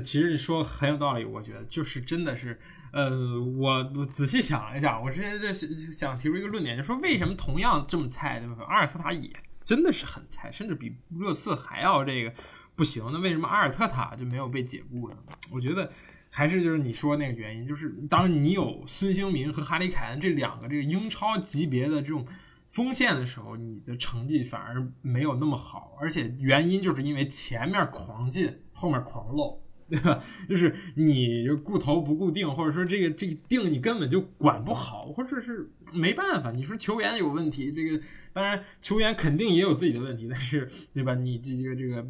[0.00, 2.58] 其实你说很有道理，我觉得就是真的是，
[2.92, 3.10] 呃，
[3.42, 8.64] 我我仔细想了一下，我之前就想提出一个论点，就说为什么同样这么菜，对吧？
[8.68, 9.28] 阿尔特塔也
[9.64, 12.32] 真的是很菜，甚至比热刺还要这个
[12.76, 13.04] 不行。
[13.12, 15.16] 那为什么阿尔特塔就没有被解雇呢？
[15.50, 15.90] 我觉得
[16.30, 22.24] 还是就是你说那个原因，就是当你有孙兴民和哈里凯恩这两个这个英超级别的这种。
[22.72, 30.24] 锋线的时候，你的成绩反而没有那么好，而且原因就是因为前面狂进，后面狂漏，对吧？
[30.48, 36.50] 就是你就顾头不顾腚，或者说这个这个腚你根本就管不好，或者是没办法。
[36.50, 41.14] 你说球员有问题，这个当然球员肯定也有自己的问题，但是对吧？
[41.14, 42.02] 你这个这个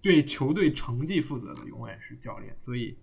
[0.00, 2.96] 对球队成绩负责的永远是教练，所以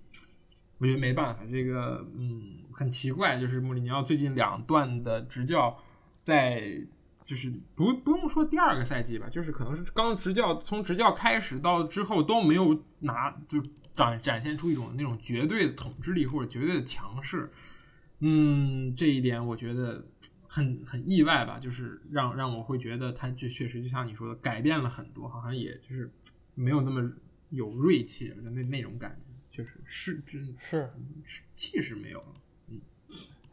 [0.77, 1.43] 我觉得没办法。
[1.51, 5.77] 这个嗯很奇怪，就是穆里尼奥最近两段的执教。
[6.25, 6.81] 在
[7.23, 13.61] 就是不不用说第二个赛季吧，就是可能是刚执教，从执教开始到之后都没有拿就
[13.93, 17.51] 展展现出一种那种绝对的统治力或者绝对的强势。
[18.21, 20.03] 嗯，这一点我觉得
[20.47, 26.11] 很很意外吧，就是让让我会觉得他就确实就像你说的改变了很多，好像也就是
[26.55, 27.07] 没有那么
[27.51, 29.15] 有锐气的那那种感
[29.51, 30.55] 觉，就是是真
[31.23, 32.33] 是气势没有了。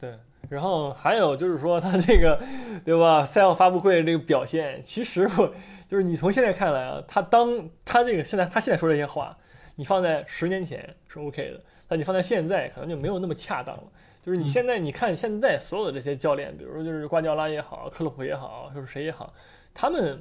[0.02, 2.36] 对，然后还有就是说他这个，
[2.84, 3.24] 对吧？
[3.24, 5.54] 赛后发布会这个表现，其实我
[5.86, 9.38] 就是你从现在看来啊，他当他这个现在他现在说这些话，
[9.76, 13.84] 你放在十年前是 OK 的，但你放在现在可能就没有那么恰当了。
[14.20, 19.32] 就是你现在你看现在所有的这些教练，比如说就是瓜迪奥拉也好，克洛普也好，就是谁也好，
[19.72, 20.20] 他们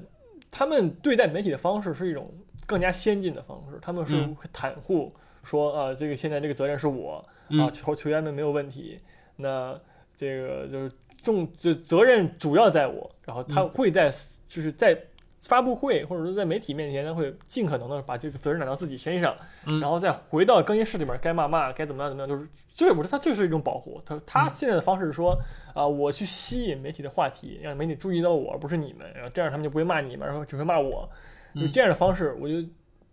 [0.52, 2.32] 他们对待媒体的方式是一种
[2.68, 4.16] 更加先进的方式，他们是
[4.54, 9.00] 袒护说啊，这个现在这个责任是我啊，球球员们没有问题。
[9.38, 9.80] 那
[10.16, 10.92] 这个就是
[11.22, 13.10] 重，就责任主要在我。
[13.26, 14.12] 然后他会在，
[14.48, 14.98] 就是在
[15.44, 19.36] 发布会或者说在媒体面前，他会尽可能的把这个责任揽到自己身上，
[19.80, 24.02] 然后再回到更衣室里面，该骂骂，该怎么样怎么样，就是这我说他就是一种保护。
[24.06, 25.36] 他他现在的方式是说
[25.74, 31.10] 啊，我去吸引媒体的话题，让媒体注意到我，而不是你们，然后这样他们就不会骂你们，然后只会骂我。
[31.56, 32.68] 就这样的方式，我觉得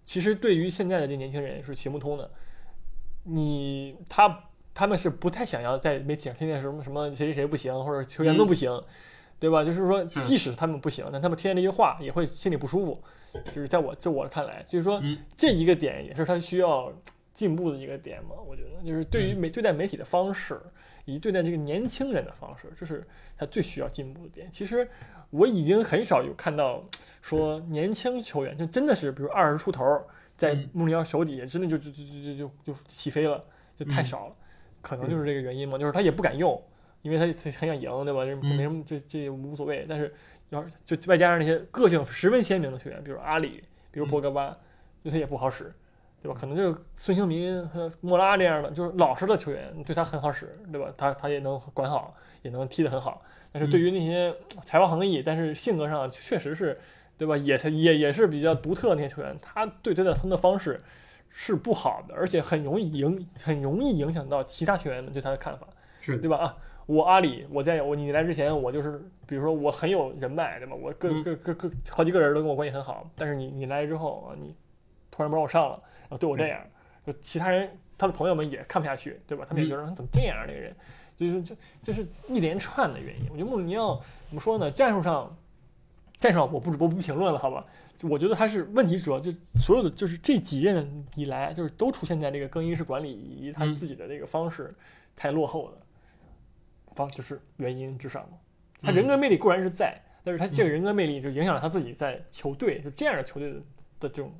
[0.04, 2.30] 其实对于现在的这年轻人是行不通的。
[3.24, 4.44] 你他。
[4.78, 8.70] 他们是不太想要在媒体上听见什么什么谁谁谁不行，或者球员都不行，
[9.40, 9.64] 对吧？
[9.64, 13.02] 就是说，即使他们不行，但他们听见这句话也会心里不舒服。
[13.46, 15.02] 就是在我在我看来，就是说
[15.36, 16.92] 这一个点也是他需要
[17.34, 18.36] 进步的一个点嘛。
[18.46, 20.56] 我觉得，就是对于媒对待媒体的方式，
[21.04, 23.04] 以及对待这个年轻人的方式，这是
[23.36, 24.48] 他最需要进步的点。
[24.48, 24.88] 其实
[25.30, 26.88] 我已经很少有看到
[27.20, 29.84] 说年轻球员就真的是，比如二十出头，
[30.36, 33.44] 在穆里尼奥手底下真的就就就就就就起飞了，
[33.76, 34.36] 就太少了。
[34.80, 36.60] 可能就是这个原因嘛，就是他也不敢用，
[37.02, 38.24] 因为他很想赢，对吧？
[38.24, 39.84] 这这没什么，这这无所谓。
[39.88, 40.12] 但是
[40.50, 44.56] 要就外加上那些个性十分鲜明的球员，比如阿里，比如博格巴，
[45.04, 45.72] 就他也不好使，
[46.22, 46.36] 对吧？
[46.38, 50.92] 可能就是孙兴民和莫拉这样的，就是老实的球员，对他很好使，对吧？
[50.96, 53.22] 他他也能管好，也能踢得很好。
[53.50, 56.78] 但是对于那些才华横溢，但是性格上确实是，
[57.16, 57.36] 对吧？
[57.36, 60.80] 也也也是比较独特的那些球员，他对待他们的方式。
[61.30, 65.66] 是不好的，而且很容易影很容易影响到其他球员们对他的看法，
[66.00, 66.36] 是对吧？
[66.38, 70.74] 啊，我阿里，我在我你来之前，我就是比如说我很有人脉，对吧？
[70.74, 74.54] 我各各各各好几个人都跟我关系很好，但是你你来之后啊，你
[75.10, 76.60] 突然不让我上了，然后对我这样，
[77.06, 79.44] 就其他人他的朋友们也看不下去，对吧？
[79.48, 80.74] 他们也觉得他怎么这样那个人，
[81.16, 83.26] 就是这这是一连串的原因。
[83.30, 84.70] 我觉得穆里尼奥怎么说呢？
[84.70, 85.36] 战术上。
[86.18, 87.64] 战术我不我不评论了，好吧？
[87.96, 94.74] 就我觉得他是问题主要就所有的就是这几任以来，就是都出现在这个更衣室管理以及他自己的这个方式
[95.14, 95.78] 太落后的
[96.96, 98.38] 方就是原因之上嘛。
[98.80, 103.60] 他人格魅力固然是在，但是他这个人格魅力就影响了他自己在球队就这样的球队的
[104.00, 104.32] 的这种，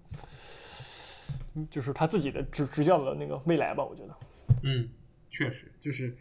[1.71, 3.85] 就是他自己的执执教的那个未来吧。
[3.85, 4.17] 我觉得，
[4.63, 4.89] 嗯，
[5.29, 6.17] 确实就是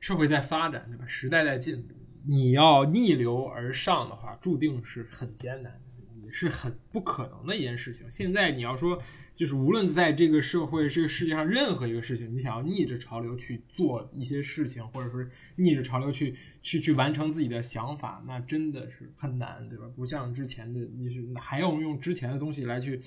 [0.00, 1.04] 社会在发展，对吧？
[1.06, 1.94] 时代在进步。
[2.30, 8.06] 你要逆流而上的话，注定是很艰难的，也是很不可能的一件事情。
[8.10, 9.00] 现在你要说，
[9.34, 15.24] 就是无论在这个社会、这个世界上任何一个事情，你想要逆着潮流去做一些事情，或者说
[15.56, 19.86] 逆着潮流去去去完成自己的想法，那真的是很难，对吧？
[19.96, 23.00] 不像之前的，你是还要用之前的东西来去。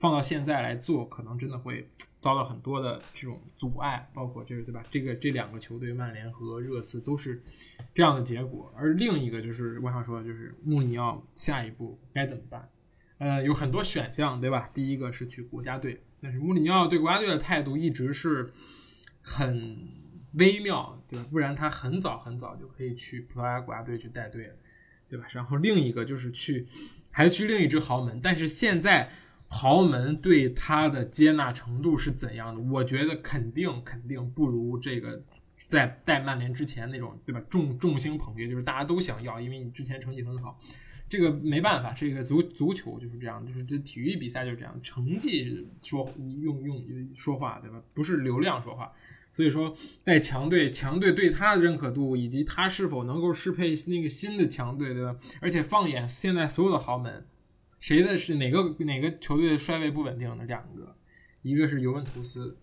[0.00, 1.86] 放到现在来做，可能真的会
[2.16, 4.82] 遭到很多的这种阻碍，包括就是对吧？
[4.90, 7.42] 这个这两个球队，曼联和热刺都是
[7.94, 8.72] 这样的结果。
[8.74, 12.66] 而另一个就是我想说的，就是穆里尼奥下一步该怎么办？
[13.18, 14.70] 呃，有很多选项，对吧？
[14.72, 18.50] 第一个是去国家队，但是穆里尼奥对国家队的态度一直是
[19.20, 19.86] 很
[20.32, 21.26] 微妙，对吧？
[21.30, 24.54] 不然他很早很早就可以去葡萄牙国家队去带队了，
[25.10, 25.26] 对吧？
[25.32, 26.66] 然后另一个就是去
[27.10, 29.10] 还去另一支豪门，但是现在。
[29.52, 32.60] 豪门对他的接纳程度是怎样的？
[32.72, 35.20] 我觉得肯定肯定不如这个
[35.66, 37.42] 在带曼联之前那种，对吧？
[37.50, 40.56] 众众星捧月，就是大家都想要，因为你之前成绩很好。
[41.08, 46.08] 这个没办法，这个足足球就是这样，就是这体育比赛就是这样，成绩说
[46.40, 47.82] 用用说话，对吧？
[47.92, 48.92] 不是流量说话。
[49.32, 55.16] 所以说，带强队，强队对他的认可度，以及他是否能够适配那个新的强队，对吧？
[55.40, 57.24] 而且放眼现在所有的豪门。
[57.80, 60.94] 谁的是哪个哪个球队的帅位不稳定的两个，
[61.42, 62.56] 一个是尤文图斯，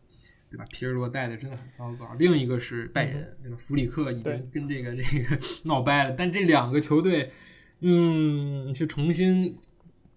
[0.50, 0.66] 对吧？
[0.72, 2.14] 皮尔洛带的真的很糟糕。
[2.20, 3.58] 另一个是拜仁，对吧？
[3.58, 6.16] 弗里克已经跟这个这个 闹掰了。
[6.18, 7.32] 但这两个球队，
[7.80, 9.58] 嗯，是重新，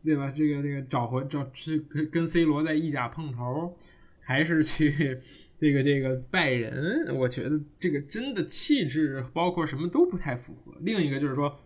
[0.02, 0.30] 对吧？
[0.30, 3.74] 这个这个找回找去跟跟 C 罗在意甲碰头，
[4.20, 5.18] 还是去
[5.58, 7.16] 这个这个拜仁？
[7.16, 10.74] 我觉得这个真的气质包括什么都不太符合。
[10.82, 11.58] 另一个就是说，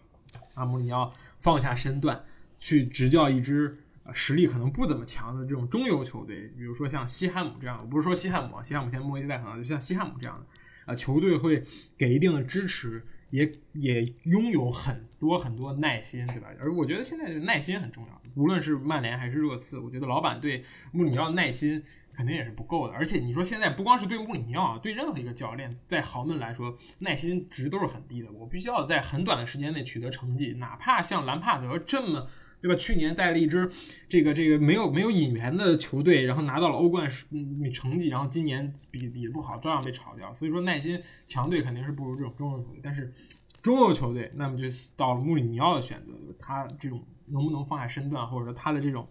[0.55, 2.25] 阿姆里奥放下身段。
[2.59, 3.77] 去执教一支
[4.13, 11.65] 实力可能不怎么强的这种中游球队，比如说像西汉姆这样，我不是说西汉姆，西汉姆现在末位在场，就像西汉姆这样的啊球队会
[11.97, 16.49] 给一定的支持，也也拥有很多很多耐心，对吧？
[16.61, 20.63] 而我觉得现在的耐心很重要，无论是曼联还是热刺，我觉得老板对
[20.93, 22.93] 穆里尼奥的耐心肯定也是不够的。
[22.93, 28.31] 而且你说现在不光是对穆里尼奥，对任何一个教练，在豪门来说，耐心值都是很低的。
[28.31, 32.29] 我必须要在很短的时间内取得成绩，哪怕像兰帕德这么。
[32.65, 32.75] 对吧？
[32.77, 33.71] 去年带了一支
[34.09, 40.33] 这个这个没有没有引援的球队，然后拿到了欧冠嗯成绩，然后今年比比不好，照样被炒掉。
[40.35, 43.13] 所以说耐心强队肯定是不如这种中游球队，但是
[43.61, 44.65] 中游球队那么就
[44.97, 49.07] 到了穆里尼奥的选择，他这种能不能放下身段，或者说他的这种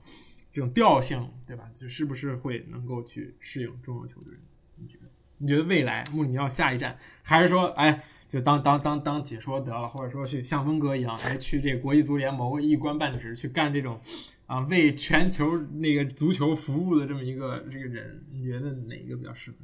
[0.52, 1.70] 这种调性，对吧？
[1.76, 4.34] 就是不是会能够去适应中游球队？
[4.78, 5.04] 你觉得？
[5.38, 8.04] 你觉得未来穆里尼奥下一站还是说，哎？
[8.34, 14.00] 就当当当当解说得了，或者说去像温哥一样，哎，去这个国际足联谋个一官半职，去干这种
[14.48, 19.58] 啊为全球那个足球服务的这么一个这个人，你觉得哪一个比较适合？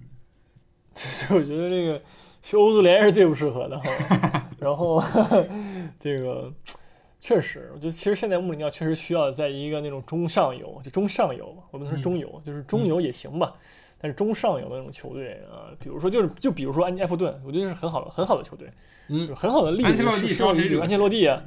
[0.94, 2.00] 其 实我觉得这个
[2.44, 3.82] 去欧足联是最不适合的。
[4.60, 5.02] 然后
[6.00, 6.54] 这个
[7.20, 13.56] 确实，我觉得其实现在穆里尼奥确实需要在一个那种中上游，就中上游，我们说中游，就是中游也行吧。
[14.02, 18.72] 但是中上游的那种球队啊，比如说就是就比如说安埃弗顿，我觉得是很好的很好的球队，
[19.10, 20.44] 嗯，很好的例子是
[20.80, 21.44] 安切洛蒂啊，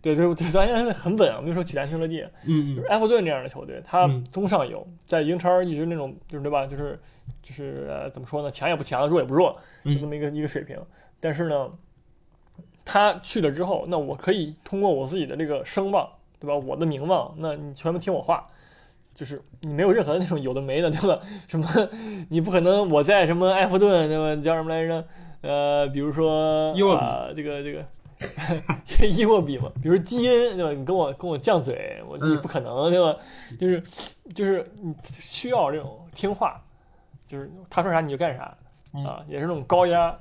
[0.00, 6.98] 对对 对，咱现在很稳啊，没说起安切洛蒂，嗯就是埃弗顿这样的球队，他中上游在英超一直那种就是对吧，就是
[7.42, 10.78] 就是怎么说呢，强也不强，弱也不弱，就这么一个一个水平。
[11.20, 11.70] 但是呢，
[12.84, 16.08] 他去了之后，那我可以通过我自己的这个声望，
[16.38, 18.46] 对吧，我的名望，那你全部听我话。
[19.16, 21.18] 就是你没有任何那种有的没的，对吧？
[21.48, 21.66] 什么
[22.28, 24.42] 你不可能我在什么埃弗顿，对吧？
[24.42, 25.02] 叫什么来着？
[25.40, 27.82] 呃，比如说啊，这个这个
[29.08, 30.70] 伊沃比嘛，比如基恩，对吧？
[30.72, 33.16] 你跟我跟我犟嘴，我你不可能，对吧？
[33.58, 33.82] 就是
[34.34, 36.62] 就是你需要这种听话，
[37.26, 38.42] 就是他说啥你就干啥
[39.00, 40.14] 啊，也是那种高压，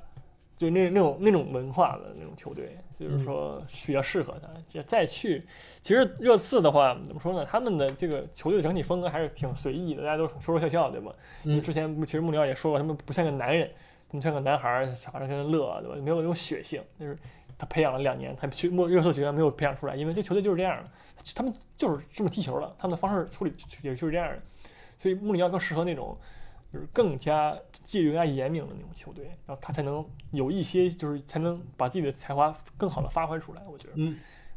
[0.56, 2.78] 就那那种那种文化的那种球队。
[2.98, 5.46] 就是说比较适合他，再再去。
[5.82, 7.46] 其实热刺的话，怎么说呢？
[7.46, 11.12] 他们的这个球队的整体风格还是挺随意的，大家都说说笑笑，对吧？
[11.44, 11.62] 嗯。
[11.62, 13.70] 之前其实穆里奥也说过，他们不像个男人，
[14.10, 15.96] 他们像个男孩儿，小孩儿跟他乐，对吧？
[16.02, 16.82] 没有那种血性。
[17.00, 17.18] 就是
[17.58, 20.90] 他培养了两年，他去莫热刺学院没有培养出来，因为这球队就是这样的，
[21.36, 24.42] 他们就是这么踢球的，他们的方式处理也就是这样的。
[24.98, 26.18] 所以穆里奥更适合那种。
[26.76, 33.64] 就是更加纪律更加严明的那种球队，然后他才能有一些，就是才能把自己的才华更好的发挥出来。
[33.66, 34.14] 我觉得，嗯，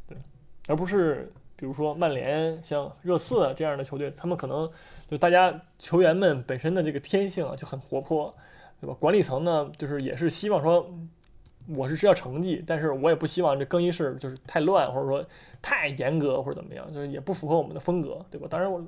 [0.09, 0.19] 对，
[0.67, 4.69] 而不是比如说曼联、像热刺这样的球队，他们可能
[5.07, 8.35] 就大家球员们本身的这个天性啊就很活泼，
[8.81, 8.97] 对吧？
[8.99, 10.93] 管理层呢，就是也是希望说，
[11.69, 15.25] 我是知道成绩，但是我也不希望这更衣室就是太乱，或者说
[15.63, 18.49] 太严格或者怎么样，就是也不符合我们的风格，对吧？
[18.51, 18.85] 当然我。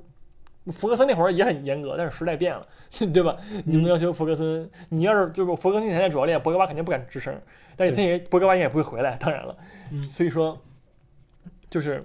[0.67, 2.67] 福格森那会儿也很严格，但是时代变了，
[3.13, 3.35] 对吧？
[3.65, 4.69] 你能要求福格森？
[4.89, 7.33] 你要是就是福格森现在主教练，博格巴肯定不敢吱声，
[7.75, 9.57] 但是他也博格巴也不会回来，当然了。
[10.07, 10.59] 所以说，
[11.69, 12.03] 就是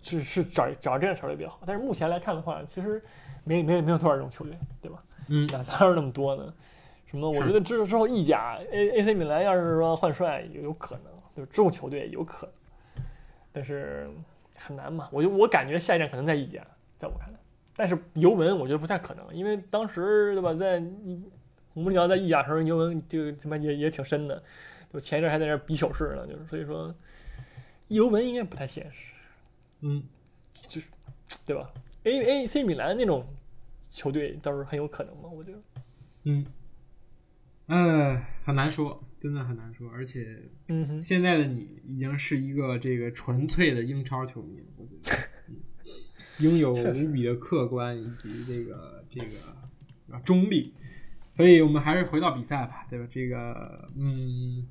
[0.00, 1.60] 是是找找这样球队比较好。
[1.66, 3.02] 但是目前来看的话，其实
[3.42, 5.02] 没没没有多少这种球队，对吧？
[5.28, 6.54] 嗯，哪哪有那么多呢？
[7.10, 7.28] 什么？
[7.28, 13.04] 我觉得之之后意甲 A A C 米兰要是说换帅，有有可能，就是这种球队有可能，
[13.52, 14.08] 但是
[14.56, 15.08] 很难嘛。
[15.10, 16.60] 我就我感觉下一站可能在意甲，
[16.96, 17.37] 在我看来。
[17.78, 20.82] 但是尤文我觉得不太可能，因为当时对吧，在
[21.74, 24.42] 我们聊在意甲时候，尤文这个他妈也也挺深的，
[24.92, 26.92] 就前一阵还在那比手势呢，就是所以说
[27.86, 29.12] 尤文应该不太现实，
[29.82, 30.02] 嗯，
[30.52, 30.90] 就是
[31.46, 33.24] 对吧？A A C 米兰那种
[33.92, 35.58] 球队倒是很有可能嘛，我觉得，
[36.24, 36.46] 嗯，
[37.68, 45.16] 嗯，很难说，真的很难说，而且，嗯，现在的你已经是一个这个纯粹的英超球迷了，我觉得。
[46.40, 50.72] 拥有无比的客观以及这个这个中立，
[51.34, 53.06] 所以我们还是回到比赛吧，对吧？
[53.10, 54.66] 这个，嗯，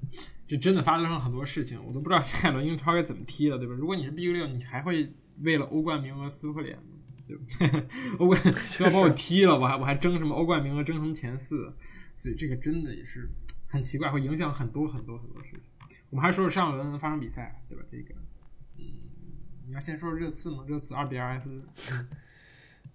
[0.48, 3.74] 这真的发生了很多事情，我都不知道下一轮英超该怎么踢了，对吧？
[3.74, 6.98] 如果你是 B 六，你还会为了欧冠名额撕破脸吗？
[7.28, 7.88] 对吧？
[8.20, 8.41] 欧冠
[8.80, 11.74] 要把我踢了，我还我还争什么欧冠名额，争什么前四？
[12.16, 13.30] 所以这个真的也是
[13.68, 15.60] 很奇怪，会影响很多很多很多事情。
[16.10, 17.84] 我们还说说上轮发生比赛，对吧？
[17.91, 18.16] 这个
[18.78, 19.07] 嗯。
[19.68, 20.63] 你要先说热刺吗？
[20.65, 21.49] 热刺二比二 F，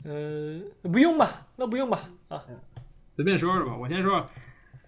[0.04, 2.42] 嗯， 不用吧，那不用吧，啊，
[3.14, 3.76] 随便说说吧。
[3.76, 4.26] 我先说，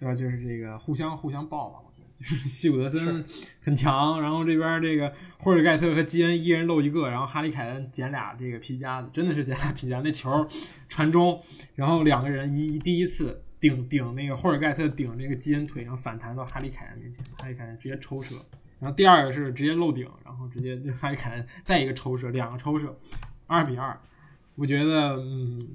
[0.01, 0.14] 对吧？
[0.14, 3.22] 就是这个互相互相爆吧，我觉得就是 西古德森
[3.61, 10.01] 很强，然后这边这个霍尔盖特和基恩一人漏一个，然后哈利凯恩捡俩这个皮夹子，真的是捡俩皮夹。
[10.01, 10.49] 那球
[10.89, 11.43] 传中，
[11.74, 18.35] 然后两个人一第一次顶顶那个霍尔盖特顶那个基恩腿，然后反弹到哈利凯恩面前，哈利凯恩直接抽射。
[18.81, 22.97] 然后第二个是直接漏顶，然后直接就哈里凯恩再一个抽射，两个抽射，
[23.47, 23.99] 二比二。
[24.57, 25.66] 我觉得，嗯，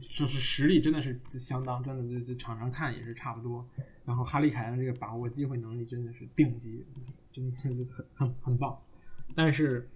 [0.00, 3.66] 就是实力真的是相当，真的就就场上看也是差不多。
[4.04, 6.84] 然后哈里凯恩这个把握机会能力真的是顶级，
[7.32, 8.78] 真的很很很棒。
[9.34, 9.88] 但是，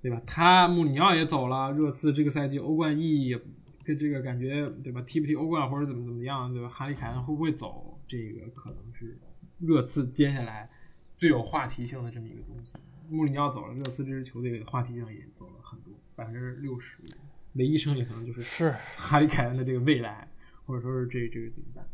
[0.00, 0.20] 对吧？
[0.26, 3.38] 他穆里尼奥也走了，热刺这个赛季欧冠意义
[3.84, 5.00] 跟这个感觉，对吧？
[5.02, 6.68] 踢不踢欧冠或者怎么怎么样，对吧？
[6.68, 7.98] 哈里凯恩会不会走？
[8.06, 9.18] 这个可能是
[9.58, 10.68] 热刺接下来
[11.22, 12.76] 最有话题性的这么一个东西。
[13.08, 16.98] 穆里尼奥走了，热刺这支球队的话题性也走了很多，百分之六十。
[17.52, 20.28] 唯一剩下可能就是是哈里凯恩的这个未来，
[20.66, 21.86] 或者说是这这个怎么办？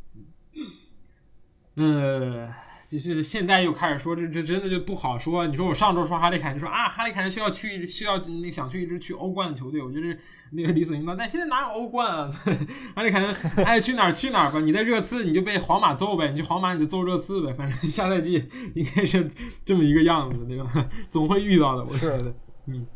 [1.75, 2.55] 嗯，呃，
[2.89, 5.47] 就是现在又开始说这这真的就不好说。
[5.47, 10.19] 你说我上周说哈利凯恩，就说啊哈利凯恩需要去需要那想去一支去欧冠的球队，我觉得
[10.53, 11.15] 那个理所应当。
[11.15, 12.33] 但现在哪有欧冠啊？
[12.97, 13.35] 哈利凯恩
[13.67, 14.59] 爱去哪儿去哪儿吧。
[14.61, 17.53] 你在热刺你就被皇马揍呗，你去皇马你就揍热刺呗。
[17.53, 19.31] 反正下赛季 应该是
[19.67, 20.89] 这么一个样子，对吧？
[21.11, 22.35] 总会遇到的，我觉得。
[22.69, 22.87] 嗯，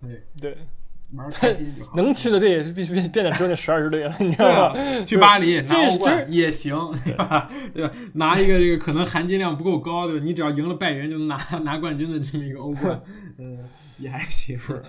[0.00, 0.58] 对对。
[1.16, 1.96] 玩开心就好。
[1.96, 4.80] 能去的队也是必须变变得只有那十二支队了，你知道吗？
[5.04, 7.50] 去巴黎拿这欧冠也行，对吧？
[7.72, 7.94] 对吧？
[8.14, 10.24] 拿一个这个可能含金量不够高，对吧？
[10.24, 13.00] 你只要赢了拜仁就能拿拿冠军的这么一个欧冠，
[13.38, 13.58] 嗯，
[13.98, 14.58] 也还行。
[14.58, 14.80] 是，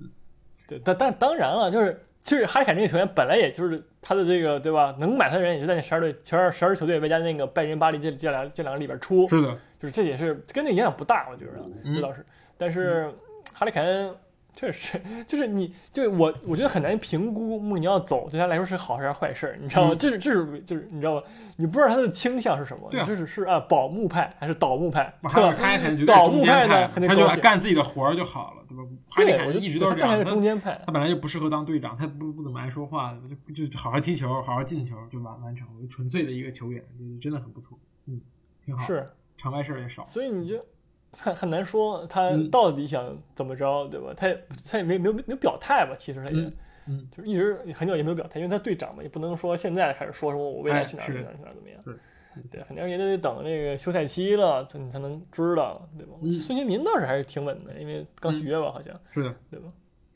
[0.66, 4.94] 对，但但当然了，就是其实哈里凯这个球员本来也就是他的这个对吧？
[4.98, 9.28] 能买他的人也就在那十二队、十二十二支球队外加那个拜仁、巴黎这这两这两个里边出。
[9.28, 11.52] 是的，就是这也是跟那影响不大，我觉得
[11.94, 12.24] 这倒是。
[12.56, 13.12] 但是
[13.52, 14.14] 哈里凯恩。
[14.60, 19.94] 确实，就是你，就我，我觉得很难评估穆里尼奥走对他来说是好事还是坏事，你知道吗？
[19.98, 21.22] 这是，这是，就是你知道吗？
[21.56, 25.14] 你不知道他的倾向是什么，就是是啊，保穆派还是倒穆派？
[25.22, 25.54] 对吧？
[25.58, 28.84] 他肯定倒穆派呢，他就干自己的活儿就好了，对吧？
[29.16, 30.18] 对，我就一直都是这样。
[30.18, 33.16] 他中间派，他本来就不适合当队长，他不不怎么爱说话，
[33.54, 36.84] 就就好好踢球，好好进球就完完成了，纯粹的一个球员，
[37.18, 38.20] 真的很不错，嗯，
[38.62, 39.08] 挺好，是
[39.38, 40.62] 场外事儿也少，所以你就。
[41.16, 44.12] 很很难说他到底想怎么着，对吧？
[44.16, 45.94] 他也他也没没有没有表态吧？
[45.98, 46.50] 其实他也，
[46.86, 51.82] 嗯，就是一直很久也没有表态，因为他队长嘛，也不能说现在开始说什么我未来去哪儿去哪去哪怎么样？
[52.50, 56.12] 对，肯定也得等那个休赛期了，才才能知道，对吧？
[56.40, 59.66] 孙兴民倒是还是挺稳的，因为刚续约吧，好像是的，对吧？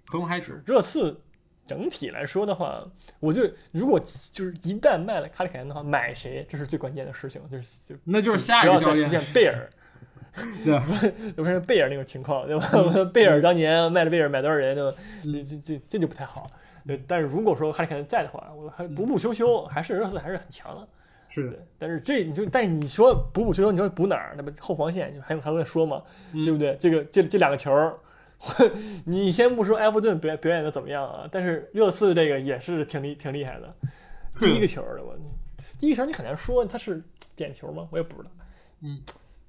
[0.07, 0.63] 合同还止。
[0.65, 1.21] 热刺
[1.67, 2.83] 整体来说的话，
[3.19, 3.43] 我就
[3.73, 3.99] 如果
[4.31, 9.69] 就是一旦卖了卡里凯恩的话，买谁这是最关键的事情，就是就那就是下一个教练出现贝尔。
[10.65, 13.05] 对不是 贝尔那种情况，对吧？
[13.13, 14.97] 贝尔当年卖了贝尔买多少人，对吧？
[15.23, 16.51] 这这这就不太好。
[16.87, 20.87] 对，但是如果说哈里凯恩在的话，我还补补修修，还是热刺还是很强的。
[21.31, 21.59] 是的。
[21.79, 24.35] 但是这你就，但是你说补补修修，你说补哪儿？
[24.37, 26.03] 那不后防线还有还在说嘛？
[26.33, 26.77] 对不对？
[26.79, 27.73] 这个这这两个球，
[29.07, 31.27] 你先不说埃弗顿表表演的怎么样啊？
[31.31, 33.75] 但是热刺这个也是挺厉挺厉害的。
[34.39, 35.13] 第一个球的吧？
[35.81, 37.03] 第一个球你很难说他是
[37.35, 37.89] 点球吗？
[37.91, 38.31] 我也不知道。
[38.83, 39.01] 嗯。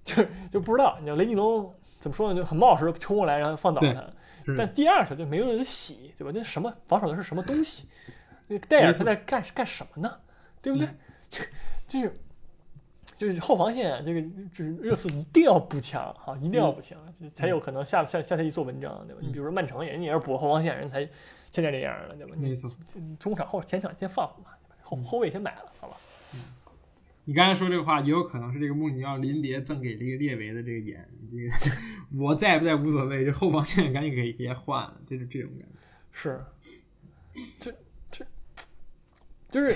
[0.14, 2.40] 就就不知道，你雷吉隆怎么说呢？
[2.40, 4.08] 就很冒失冲过来，然后放倒他。
[4.56, 6.32] 但第二球就没有人洗，对吧？
[6.32, 7.88] 那什么防守的是什么东西？
[8.48, 10.20] 那戴尔他在干干什么呢？
[10.62, 10.88] 对不对？
[11.28, 11.44] 就
[11.88, 12.14] 就是
[13.18, 16.96] 就是后防线，这个就是热刺一定要补强哈，一定要补强，
[17.34, 19.22] 才有可能下下下赛季做文章，对吧？
[19.24, 21.00] 你比如说曼城，人家也是补后防线，人才
[21.50, 22.36] 现在这样的，对吧？
[22.38, 22.70] 没错，
[23.18, 24.52] 中场后前场先放嘛，
[24.84, 25.98] 后后卫先买了，好吧？
[27.26, 31.78] 你刚才说这个话，也有可能是这个穆里尼奥临别赠给这个列维的这个眼，这个
[32.20, 35.76] 我在不在无所谓，这后防线赶紧给别换了，就是这种感觉。
[36.12, 36.40] 是，
[37.58, 37.74] 这
[38.12, 38.24] 这
[39.50, 39.76] 就是，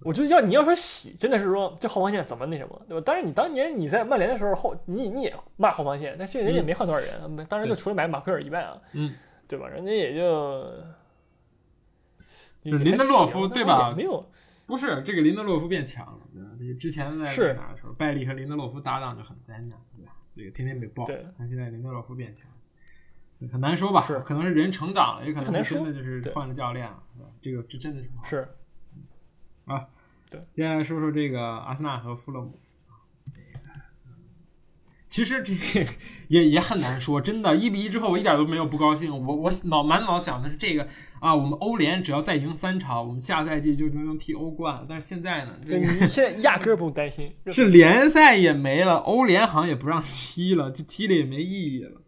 [0.00, 3.02] 我觉得要你要说喜，真的是说这后防线怎么那什么，对吧？
[3.04, 9.12] 当然你当年你在曼联的时候后，你你也骂后防线，但现在人家也没换多少人，当时就除了买马奎尔以外啊，嗯，
[9.48, 9.66] 对吧？
[9.66, 10.72] 人家也就
[12.62, 13.92] 就林德洛夫对吧？
[13.92, 14.24] 没有。
[14.66, 16.50] 不是这个林德洛夫变强了，对吧？
[16.58, 20.12] 这之前在是哪的时候，拜利和林德洛夫搭档就很灾难，对吧？
[20.36, 21.06] 这个天天被爆。
[21.06, 22.46] 对，但现在林德洛夫变强，
[23.50, 24.00] 很难说吧？
[24.02, 27.30] 是，可能是人成长了，也可能是真的就是换了教练了，对吧？
[27.40, 28.48] 这个这真的是是
[29.64, 29.88] 啊，
[30.28, 30.40] 对。
[30.54, 32.60] 接下来说说这个阿森纳和富勒姆。
[35.16, 35.90] 其实这个
[36.28, 39.10] 也也很难说，真的，一比一之后我一点都没有不高兴。
[39.10, 40.86] 我我脑满脑想的是这个
[41.20, 44.84] 啊，我们欧联只要再赢三场，我们下赛季就能踢欧冠。
[44.86, 52.02] 但是现在呢，你现在压根儿不用担心，是联赛也没了，欧联好像也不让踢了，就踢的也没意义了。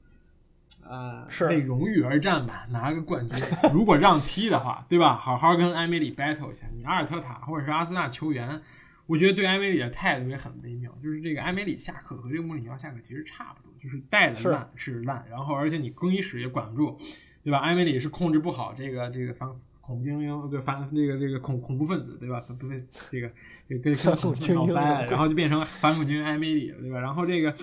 [0.86, 3.42] 呃，是为荣誉而战吧，拿个冠军。
[3.72, 5.16] 如果让踢的话，对吧？
[5.16, 8.60] 好好跟埃梅里 battle 一下，你阿尔特塔或者是阿森纳球员。
[9.08, 16.98] 我觉得对埃梅里的态度也很微妙，就是这个埃梅里下课和这个穆里尼奥下课其实差不多，就是带的烂是烂，然后而且你更衣室也管不住，
[17.42, 17.58] 对吧？
[17.60, 19.48] 埃梅里是控制不好这个这个反
[19.80, 22.38] 恐怖精英，对反这个这个恐恐怖分子，对吧？
[22.60, 22.76] 不对，
[23.10, 23.32] 这个
[23.66, 27.00] 跟跟恐怖精英，然后就变成反恐精英埃梅里了，对吧？
[27.00, 27.56] 然后这个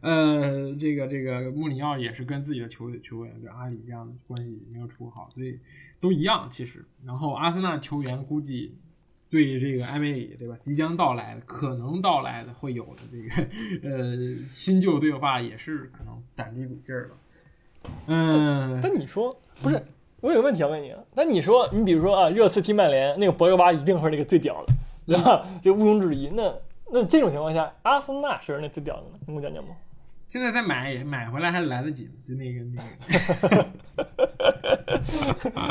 [0.00, 5.58] 呃这个这个穆里尼奥也是跟自己的球球员，就阿里这样的关系没有处好，所以
[5.98, 6.84] 都一样其实。
[7.04, 8.78] 然后阿森纳球员估计。
[9.30, 10.56] 对这个艾梅里，对吧？
[10.60, 14.16] 即将到来的、可能到来的、会有的这个呃
[14.48, 17.16] 新旧对话，也是可能攒着一股劲儿了。
[18.06, 19.82] 嗯，但你说不是？
[20.20, 20.98] 我有个问题要问你啊。
[21.14, 24.72] 那你说，你比如说啊，热刺踢曼联，那个博格巴一定是那个最屌的，
[25.06, 25.46] 对吧？
[25.62, 26.28] 就毋庸置疑。
[26.34, 26.54] 那
[26.90, 29.18] 那这种情况下，阿森纳是那最屌的呢？
[29.26, 29.76] 你给我讲讲吗？
[30.28, 33.66] 现在再买也买回来还来得及，就那个那个，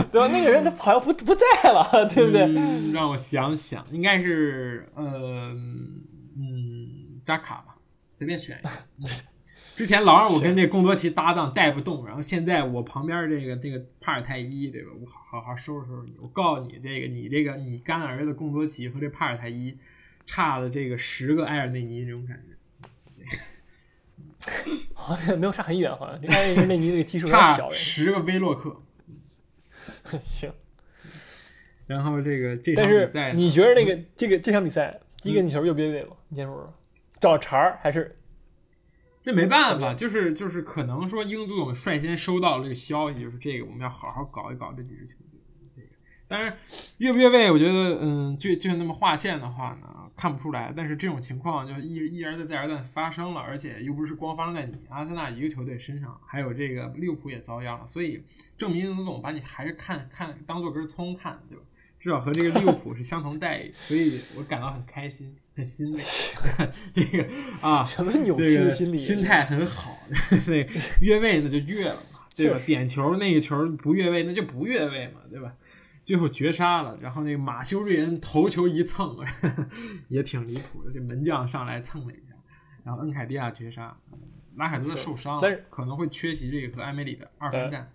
[0.12, 0.28] 对吧？
[0.30, 2.41] 那个人他好像不不在了，对不对？
[2.41, 5.53] 嗯让我想想，应该是呃
[6.36, 7.76] 嗯扎卡吧，
[8.14, 8.70] 随便选一个。
[8.97, 9.05] 嗯
[9.76, 14.89] 之前老让我跟这贡多齐搭档带不动，然后现在我旁边这个这个帕尔泰伊，对吧？
[14.99, 16.16] 我好好收拾收拾你。
[16.20, 19.78] 我告诉你，这个你这个你干儿子贡多齐和这帕尔泰伊
[20.26, 22.46] 差了这个十个埃尔内尼这种感觉。
[24.93, 27.71] 好像没有差很远，好像这埃尔内尼这个基数有点差小。
[27.71, 28.81] 十个威洛克，
[30.21, 30.51] 行，
[31.85, 36.15] 然后这个这场但是比赛呢，你觉得那个这个这场比赛第一个进球越不越位吗？
[36.29, 36.73] 你先说说，
[37.19, 38.17] 找茬儿还是
[39.23, 45.41] 这没办法，就是就是可能说英足总率先收到了这个消息，就是这个我们要好好搞一搞这几支球队。
[45.75, 45.88] 这个，
[46.27, 46.57] 当然
[46.99, 50.74] 越不越位，我觉得嗯，就就那么划线的话呢，看不出来。
[50.76, 58.22] 但是这种情况就一一而再再而三发生了，而且又不是光发生在你阿森纳一个球队身上，还有这个利物浦也遭殃了，所以
[58.57, 61.63] 证明英足总把你还是看看当做根葱看，对吧？
[61.99, 65.99] 至少和这个利物浦是相同待遇，所以我感到很开心，很欣慰。
[66.93, 67.28] 这个
[67.61, 68.97] 啊，什么扭这个曲的心理？
[68.97, 69.97] 心态很好，
[70.47, 70.68] 那
[71.01, 75.51] 越位那就越了嘛，对吧点球那个球不越位那就不越位嘛，对吧？
[76.08, 79.18] 最后绝杀了，然后那个马修瑞恩头球一蹭，
[80.08, 82.34] 也挺离谱的，这门将上来蹭了一下，
[82.86, 83.93] 然后恩凯迪亚绝杀，
[84.55, 87.91] 拉凯泽特受伤但是了，可能会缺席这个和埃梅里的二番战。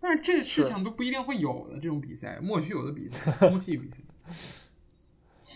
[0.00, 3.98] 但是这事情都不一定会有的，这种比赛莫须有的比赛， 空气比赛。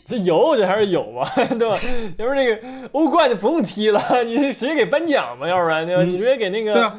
[0.05, 1.25] 这有，我觉得还是有吧，
[1.59, 1.79] 对吧？
[2.19, 6.03] 要不那个欧冠就不用踢了，你直接给颁奖吧，要不然对吧？
[6.05, 6.95] 嗯你直接给那个，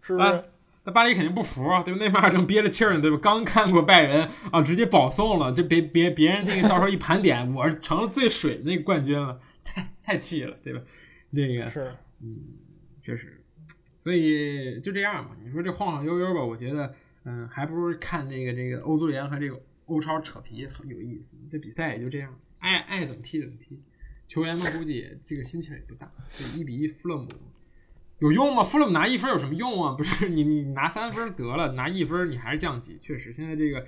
[0.00, 0.26] 是不是？
[0.26, 0.42] 啊
[0.84, 2.00] 那巴黎肯定不服啊，对吧？
[2.00, 3.18] 内马尔正憋着气儿呢，对吧？
[3.22, 10.80] 刚看过拜仁啊，直接保送了，这别别别人这个到时候一盘点，我成了最水的那个冠军了，太太气了，对吧？
[11.34, 12.36] 这个是，嗯
[13.02, 13.44] 确实，
[14.02, 15.36] 所以就这样吧。
[15.44, 21.36] 你说这晃晃悠悠吧，我觉得，嗯，还不如看那个这个欧足联和这个欧超扯皮很有意思。
[21.50, 23.80] 这比赛也就这样，爱爱怎么踢怎么踢，
[24.26, 26.10] 球员们估计这个心情也不大。
[26.30, 27.28] 这一比一弗勒姆
[28.20, 28.62] 有用吗？
[28.62, 29.94] 弗勒姆拿一分有什么用啊？
[29.94, 32.96] 不是你你拿三分得了，拿一分你还是降级。
[33.00, 33.86] 确实，现在这个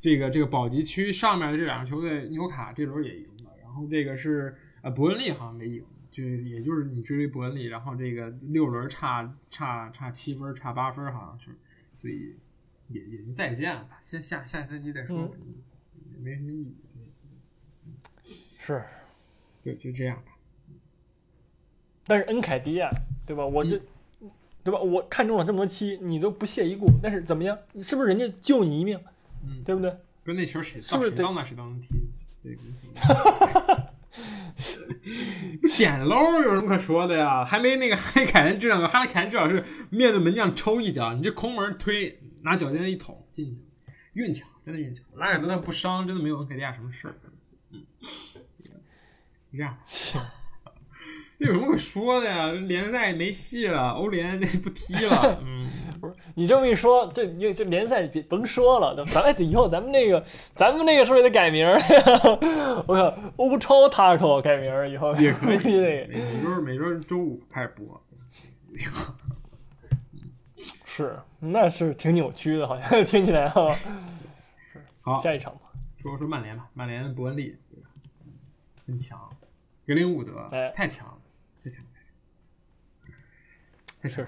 [0.00, 5.84] 这个这个保级区上面的这两个球队，纽卡这轮也赢了，然后这个是呃伯恩利好像没赢。
[6.10, 11.56] 就也就是你追伯恩利，然后这个六轮差差差七分，差八分好像是，
[11.94, 12.34] 所以
[12.88, 15.32] 也也就再见了吧，先下下赛季再说
[16.18, 16.74] 没什么意义，
[18.58, 18.82] 是，
[19.60, 20.32] 就就这样吧。
[22.04, 22.90] 但是恩凯迪亚，
[23.26, 23.44] 对吧？
[23.44, 23.76] 我这，
[24.20, 24.30] 嗯
[24.62, 24.78] 对吧？
[24.78, 27.56] 我看中了这么多期，你都不屑一顾，但是怎么样？
[27.82, 28.98] 是不是人家救你一命？
[29.42, 29.90] 嗯对不对？
[30.22, 31.88] 不是那球谁是不是谁到那谁当能踢，
[35.68, 37.42] 捡漏有什么可说的呀？
[37.42, 43.56] 还没那个哈利凯恩这两个，哈利凯恩至少是面对门将抽一脚，你这空门推，拿脚尖一捅进去，
[44.12, 45.16] 运气好，真的运气好。
[45.16, 47.14] 拉尔泽特不伤，真的没有恩凯迪亚什么事儿。
[47.70, 47.82] 嗯，
[48.62, 49.74] 就这样，
[51.40, 52.52] 有什么可说的呀？
[52.52, 55.38] 联赛没戏了，欧联那不踢了。
[55.42, 55.66] 嗯，
[55.98, 60.22] 不是你这么一说，这你这联赛别甭说了，咱们以后咱们那个
[60.54, 61.80] 咱们那个是不是也得改名儿？
[62.86, 68.02] 我靠，欧超 taco 改名儿以后也可以 那个每每周每周周五开始播。
[70.84, 73.74] 是，那是挺扭曲的，好像听起来哈。
[75.00, 75.60] 好，下一场吧，
[75.96, 77.56] 说说曼联吧，曼联伯恩利？
[78.86, 79.18] 很强，
[79.86, 81.14] 格林伍德、哎太强了，
[84.02, 84.26] 确实，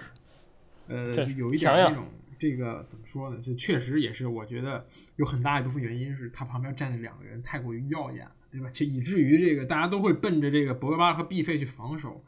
[0.89, 2.07] 呃，有一点强呀那种
[2.39, 3.41] 这个怎么说呢？
[3.43, 4.85] 这确实也是我觉得
[5.17, 8.69] 有很大一部分原因是他旁边站的两个人太过于耀眼了，对吧？
[8.73, 12.25] 这以至于这个大家都会奔着这个博格巴和毕费去防守。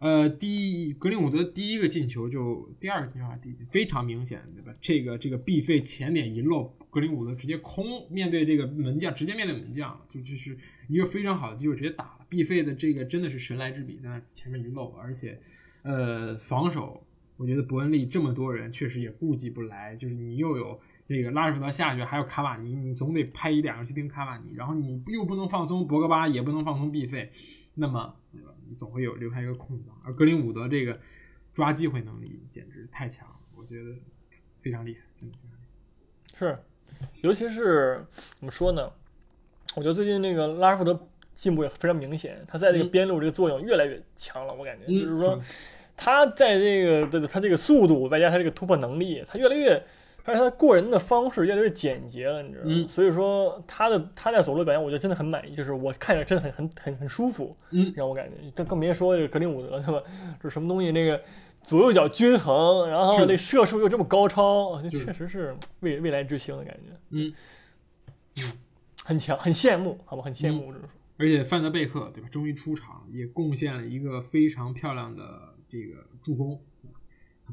[0.00, 4.72] 呃，第一格林伍德第一个进球就第二个进球还是第非常明显，对吧？
[4.80, 12.26] 这个这个毕费前点一漏，格林伍德直接空面对这个门将，直接面对门将，就就是一个非常好的机会，直接打了。
[12.28, 15.40] 毕费的这个真的是神来之笔，在那前面一漏，而且
[15.82, 17.02] 呃防守，
[17.36, 27.32] 我觉得伯恩利这么多人确实也顾及不来，就是你又有这个拉什福德下去，还有卡瓦尼，你总得派一两个去盯卡瓦尼，然后你又不能放松博格巴，也不能放松毕费，
[27.74, 28.14] 那么？
[28.70, 29.98] 你总会有留下一个空档。
[30.04, 31.00] 而格林伍德这个
[31.54, 33.26] 抓机会能力简直太强，
[33.56, 33.96] 我觉得
[34.60, 36.36] 非常厉害，真的非常厉害。
[36.36, 36.58] 是，
[37.22, 38.04] 尤其是
[38.34, 38.92] 怎么说呢？
[39.74, 41.08] 我觉得最近那个拉什福德
[41.38, 45.38] 进步也非常明显，他在这个嗯边路这个作用越来越强了，我感觉嗯，就是说
[45.96, 49.80] 他在这个的他这个速度外加他这个突破能力，他越来越。
[50.24, 52.70] 而且他过人的方式越来越简洁了，你知道吗？
[52.70, 58.50] 嗯所以说他的他在走路表现，我觉得真的很满意，就是我看着真的很很很很舒服，嗯让我感觉。
[58.50, 60.02] 更更别说这个格林伍德，对吧？
[60.42, 60.92] 这什么东西？
[60.92, 61.18] 那个
[61.62, 66.94] 左右脚均衡，然后是那射术又这么高超，就确实是未未来之星的感觉。
[67.08, 67.32] 嗯，
[69.04, 70.97] 很强，很羡慕，好吧，很羡慕，这种说。
[71.18, 76.58] 而且范德贝克对吧，终于出场，也贡献了一个非常漂亮的这个助攻，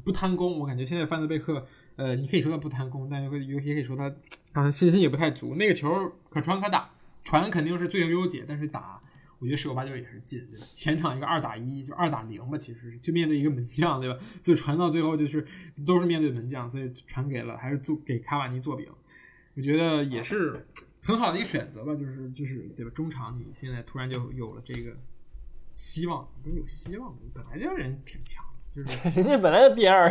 [0.04, 0.58] 不贪功。
[0.58, 4.08] 我感觉现在范德贝克，呃，你可以说他不贪功，但也可以也可以说他
[4.52, 5.56] 好像信心也不太足。
[5.56, 5.90] 那个球
[6.30, 6.90] 可传可打，
[7.24, 9.00] 传肯定是最优解，但是打。
[9.38, 10.66] 我觉得十有八九也是进，对吧？
[10.72, 14.18] 前场一个二打一，就二打零吧，其实就面对一个门将，对吧？
[14.40, 15.46] 就传到最后就是
[15.84, 18.88] 都是面对门将，所以传给了还是做给卡瓦尼做饼，
[19.54, 20.66] 我觉得也是
[21.06, 22.90] 很好的一个选择吧，就是就是对吧？
[22.94, 24.96] 中场你现在突然就有了这个
[25.74, 28.44] 希望，不是有希望，本来就人挺强
[28.74, 30.10] 的，就是 人家本来就第二，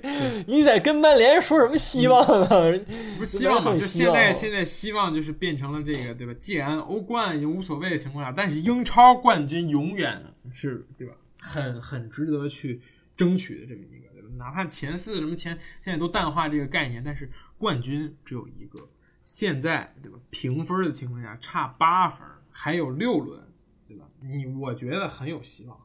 [0.46, 2.48] 你在跟曼联说什么希望呢？
[3.18, 3.72] 不是希望嘛？
[3.72, 6.34] 就就现在现在希望就是变成了这个对吧？
[6.40, 10.22] 既然欧冠已经无所谓的情况下，但是英超冠军永远
[10.52, 11.14] 是对吧？
[11.38, 12.80] 很很值得去
[13.16, 14.28] 争取的这么一个，对吧？
[14.36, 18.88] 哪怕前四什么前现在都淡化这个概念，但是冠军只有一个。
[19.24, 20.18] 现在对吧？
[20.30, 23.40] 平分的情况下差八分，还有六轮，
[23.88, 24.04] 对吧？
[24.20, 25.76] 你我觉得很有希望。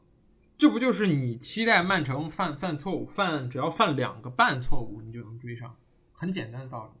[0.56, 5.74] 这不就是你期待曼城犯犯错误，犯只要犯两个半错误，你就能追上，
[6.12, 7.00] 很简单的道理。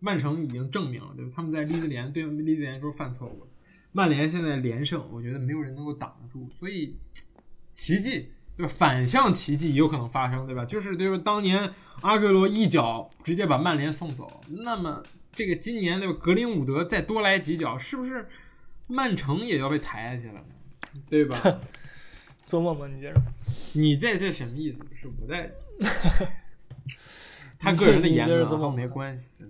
[0.00, 1.32] 曼城已经证明了，对吧？
[1.34, 3.46] 他们在利兹联对利兹联时候犯错误，
[3.92, 6.98] 曼联现在连胜，我觉得没有人能够挡得住，所以
[7.72, 8.72] 奇迹对吧？
[8.76, 10.66] 反向奇迹有可能发生，对吧？
[10.66, 11.18] 就是就是？
[11.18, 11.72] 当年
[12.02, 15.02] 阿圭罗一脚直接把曼联送走，那么
[15.32, 16.14] 这个今年那个？
[16.14, 18.28] 格林伍德再多来几脚，是不是
[18.86, 21.02] 曼城也要被抬下去了呢？
[21.08, 21.60] 对吧？
[22.46, 23.22] 做梦吧，你接着。
[23.74, 24.80] 你在这什么意思？
[24.94, 25.52] 是我在
[27.58, 29.30] 他个人的言论做梦和我没关系。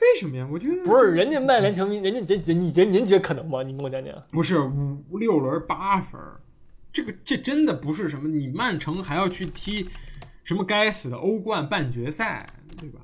[0.00, 0.48] 为什么呀？
[0.50, 3.62] 我觉得不是人家曼联球迷，人家人人你人您觉得可能吗？
[3.62, 4.14] 你跟我讲讲。
[4.30, 6.18] 不是五六轮八分，
[6.90, 9.86] 这个这真的不是什么，你曼城还要去踢
[10.42, 12.46] 什么该死的欧冠半决赛，
[12.80, 13.00] 对吧？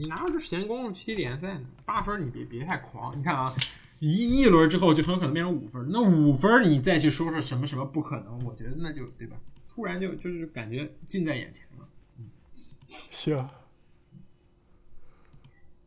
[0.00, 1.66] 你你哪有这闲工夫去踢联赛呢？
[1.84, 3.54] 八分你别别太狂，你看啊，
[3.98, 9.36] 一一轮之后就很有可能变成五分，那五分你再去说说什么什么不可能，我觉得那就对吧？
[9.68, 11.86] 突然就就是感觉近在眼前了。
[13.10, 13.36] 行，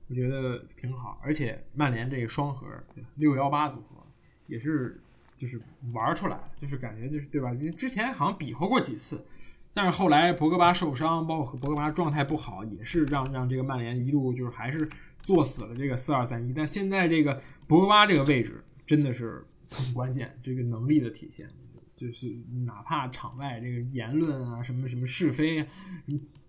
[0.07, 2.67] 我觉得挺好，而且曼联这个双核
[3.15, 4.05] 六幺八组合
[4.45, 5.01] 也是
[5.35, 5.59] 就是
[5.91, 7.51] 玩出来，就是感觉就是对吧？
[7.75, 9.25] 之前好像比划过几次，
[9.73, 16.53] 但是后来博格巴受伤，包括博格巴状态不好，也是让让这个曼联一度就是还是做死了这个四二三一。
[16.53, 21.49] 但现在这个博格巴这个位置真的是很关键，这个能力的体现。
[21.95, 25.67] 就是哪怕场外这个言论啊，什么什么是非啊，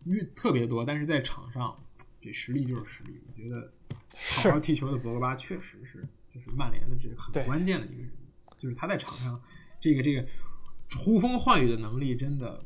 [0.04, 1.72] 越特别多，但是在场上
[2.20, 3.20] 这实力就是实力。
[3.28, 8.10] 我觉得好是好踢球的博格巴确实是就是曼联的这个很关键的一个人，
[8.58, 9.38] 就是他在场上
[9.78, 10.26] 这个这个
[10.96, 12.58] 呼风唤雨的能力真的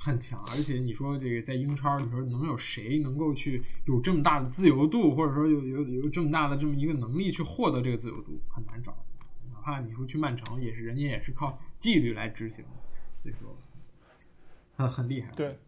[0.00, 0.42] 很强。
[0.50, 8.96] 而且你说这个在英超，你说能有谁能够去有这么大的自由度，或者说有有有这么大的这么一个能力去获得这个自由度，很难找。
[9.52, 12.64] 哪怕你说去曼城，也是人家也是靠纪律来执行，
[13.22, 13.56] 所以说
[14.76, 15.30] 很很厉害。
[15.36, 15.58] 对，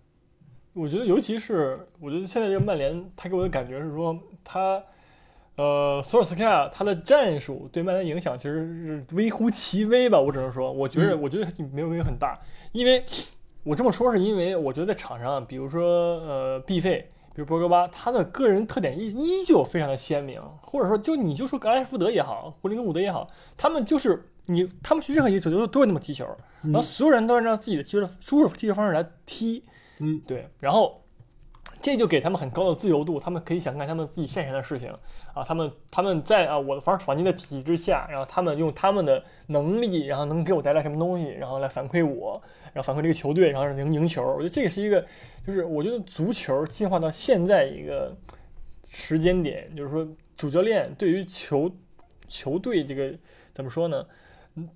[0.72, 4.82] 我觉得尤其是我觉得现在这个曼联，他给我的感觉是说他。
[5.54, 12.40] 呃，索尔斯克亚他的战术对曼联影响其实是微乎其微吧，我只能说，我觉得、嗯我觉得没有没有很大，
[12.72, 13.04] 因为
[13.64, 26.26] 我这么说是因为我觉得在场上，比如说呃毕费，比如博格巴，他的个人特点依依旧非常的鲜明，或者说就你就说格莱福德也好，格林根伍德也好，他们就是你他们去任何一个球队都都会那么踢球，
[26.62, 29.64] 然后所有人都按照自己的踢球的舒适踢球方式来踢，
[29.98, 31.01] 嗯，对，然后。
[31.82, 34.88] 这就给他们很高的自由度，他们可以想干他们自己擅长的事情
[35.34, 35.42] 啊。
[35.42, 42.40] 他们他们在啊我的防反击的体系之下，然后他们用他们的能力，然后能给我带来什么东西，然后来反馈我，
[42.72, 44.24] 然后反馈这个球队，然后能赢球。
[44.24, 45.04] 我觉得这个是一个，
[45.44, 48.16] 就是我觉得足球进化到现在一个
[48.88, 50.06] 时间点，就是说
[50.36, 51.68] 主教练对于球
[52.28, 53.12] 球队这个
[53.52, 54.06] 怎么说呢，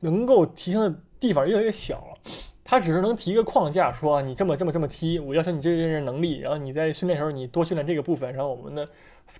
[0.00, 2.32] 能够提升的地方越来越小了。
[2.68, 8.84] 他只是能提一个框架，说你这么这么这么踢，我要求你这些人能力，然后你在训练时候你多训练这个部分，然后我们的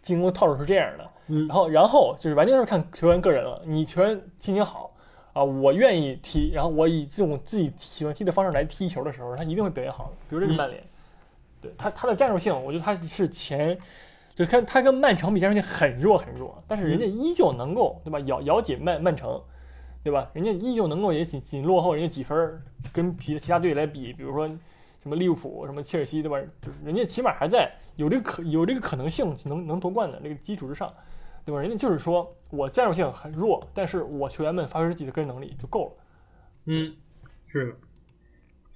[0.00, 4.92] 进攻套路是这样的，嗯然后然后就是完全是看球员个人了，你球员心情好
[5.32, 10.12] 啊，我愿意踢，然后我以这种自己喜欢踢的方式来踢球的时候，他一定会表现好的。
[10.30, 10.82] 比如这个嗯曼联，
[11.60, 13.76] 对他他的战术性，我觉得他是前
[14.34, 18.20] 就看他跟曼城比，战术性很弱很弱，但是人家依旧能够对吧？
[18.20, 19.42] 咬咬紧曼曼城，
[20.06, 20.30] 对吧？
[20.34, 24.46] 人家依旧能够也仅仅落后人家几分儿，跟其其他队来比，比如说
[25.00, 26.40] 什么利物浦、什么切尔西，对吧？
[26.62, 30.94] 就是人家起码还在有这个可有这个可能性能能夺冠的这个基础之上，
[31.44, 31.60] 对吧？
[31.60, 35.96] 人家就是说我战术性很弱，但是我球员们发挥自己的个人能力就够了。
[36.66, 36.94] 嗯，
[37.48, 37.74] 是的。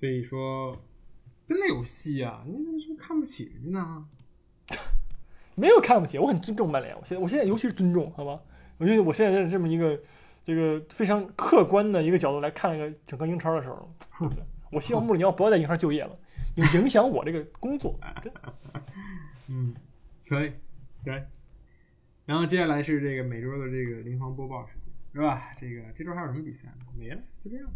[0.00, 0.74] 所以说，
[1.46, 2.42] 真的有戏啊！
[2.44, 4.04] 你怎么说看不起人家呢？
[5.54, 6.92] 没有看不起，我很尊重曼联。
[6.96, 8.40] 我现在，我现在尤其是尊重，好吧？
[8.78, 10.00] 我觉得我现在在这么一个
[10.42, 13.90] 这个非常客观的一个角度来看这个整个英超的时候，
[14.72, 16.18] 我希望穆里尼奥不要在英超就业了，
[16.56, 17.98] 影影响我这个工作。
[19.48, 19.74] 嗯，
[20.28, 20.52] 可以，
[21.04, 21.22] 可以。
[22.24, 25.54] 然后接下来是这个每周的这个临床播报时间，是吧？
[25.58, 26.86] 这个这周还有什么比赛吗？
[26.96, 27.66] 没了，就这样。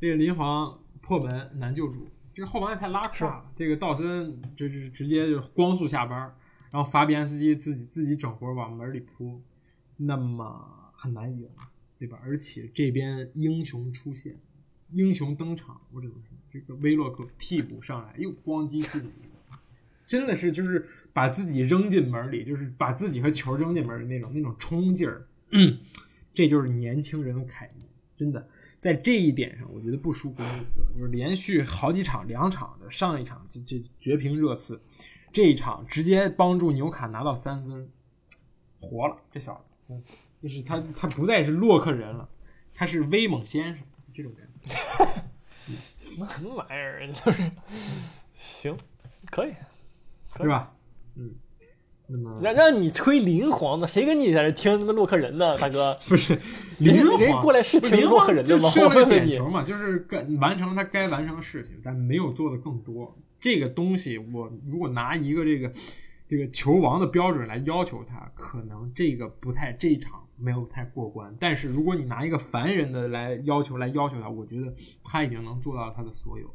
[0.00, 3.50] 这个临皇破门难救主，这个后防线太拉胯了。
[3.56, 6.18] 这个道森就是直接就光速下班。
[6.70, 9.40] 然后法比安斯基自己自己整活往门里扑，
[9.96, 11.48] 那么很难赢，
[11.98, 12.18] 对吧？
[12.22, 14.38] 而且这边英雄出现，
[14.92, 19.58] 英雄登场，我只能说这个威洛克替补上来又咣叽进了一个，
[20.04, 25.26] 真的是就是把自己扔进门里，就是把自己和球扔进门的那种那种冲劲儿，
[26.34, 27.86] 这就是年轻人的楷模，
[28.16, 28.48] 真的
[28.80, 34.80] 在这一点上，我觉得不输国米哥，就是连续好几场两场的上一场就这绝平热刺。
[35.32, 37.90] 这一场直接帮助纽卡拿到三分，
[38.78, 40.00] 活了这小子，
[40.44, 42.28] 就是他，他不再是洛克人了，
[42.74, 43.78] 他是威猛先生
[44.12, 44.46] 这种人，
[46.28, 47.10] 什么玩意儿？
[47.10, 47.50] 就是
[48.36, 48.76] 行，
[49.30, 49.54] 可以，
[50.36, 50.74] 是吧？
[51.16, 51.34] 嗯，
[52.08, 55.98] 那么让让你吹林皇的，谁跟你在这听他妈洛克人呢，大哥？
[56.06, 56.38] 不是
[56.78, 58.68] 林皇过来是听洛克人的吗？
[58.68, 63.16] 射了我问问你，点球嘛，就是干完成他该完成的事情，但没有做的更多。
[63.40, 65.72] 这个东西，我如果拿一个这个
[66.28, 71.34] 这个球王的标准来要求他，可能这个不太这一场没有太过关。
[71.40, 74.72] 但是如果你拿一个凡人的来要求来要求他，我觉得
[75.04, 76.52] 他已经能做到他的所有。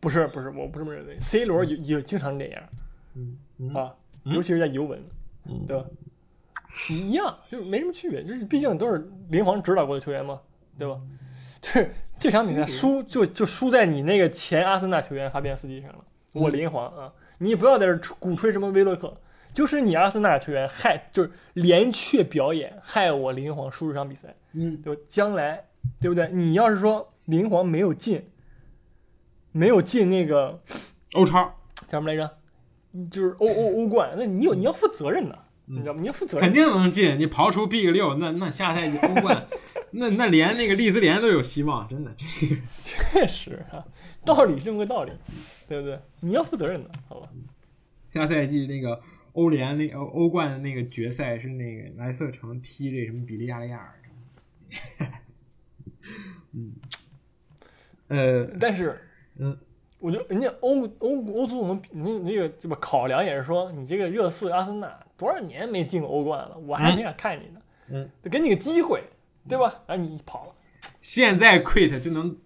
[0.00, 1.16] 不是不是，我不这么认为。
[1.20, 2.62] C 罗也也经常这样
[3.14, 3.94] 嗯嗯啊，
[4.24, 5.02] 尤其是在尤文，
[5.46, 5.86] 嗯对吧？
[6.90, 10.40] 一样，就是没什么区别，就是毕竟都是林皇指导过的球员嘛，
[10.78, 11.00] 对吧？
[11.60, 11.88] 这
[12.18, 16.04] 这场比赛输就就输在你那个前阿森纳球员法比安斯基上了。
[16.34, 19.16] 我林皇啊，你不要在这吹鼓吹什么威洛克，
[19.52, 24.34] 就是你阿森纳球员害，就是连缺表演害我林皇输这场比赛。
[24.52, 25.00] 嗯，对吧？
[25.08, 25.66] 将来
[26.00, 26.28] 对不对？
[26.32, 28.28] 你要是说林皇没有进，
[29.52, 30.62] 没有进那个
[31.14, 31.54] 欧超
[31.88, 32.38] 叫什么来着？
[33.10, 36.00] 就是欧欧欧冠，那你有你要负责任的，你知道吗？
[36.00, 36.46] 你要负责任。
[36.46, 37.18] 肯定能进。
[37.18, 39.46] 你刨除 Big 六，那那下赛季欧冠，
[39.92, 42.14] 那那连那个利兹联都有希望，真的。
[42.82, 43.82] 确实啊，
[44.26, 45.12] 道理是这么个道理，
[45.66, 45.98] 对不对？
[46.20, 47.28] 你要负责任的，好吧？
[48.08, 49.00] 下赛季那个
[49.32, 53.98] 欧联那欧欧冠的那个决赛是那个莱瑟城踢这什么比利亚雷亚尔。
[56.54, 56.74] 嗯，
[58.08, 58.98] 呃，但是，
[59.38, 59.56] 嗯，
[59.98, 69.02] 我觉得人家欧欧欧足总那那个这么考量也是说，你这个热刺、阿森纳多少年没进过欧冠了，我还没敢看你呢，嗯，得给你个机会，
[69.48, 69.82] 对吧？
[69.86, 70.52] 然后你跑了，
[71.00, 72.38] 现在 quit 就能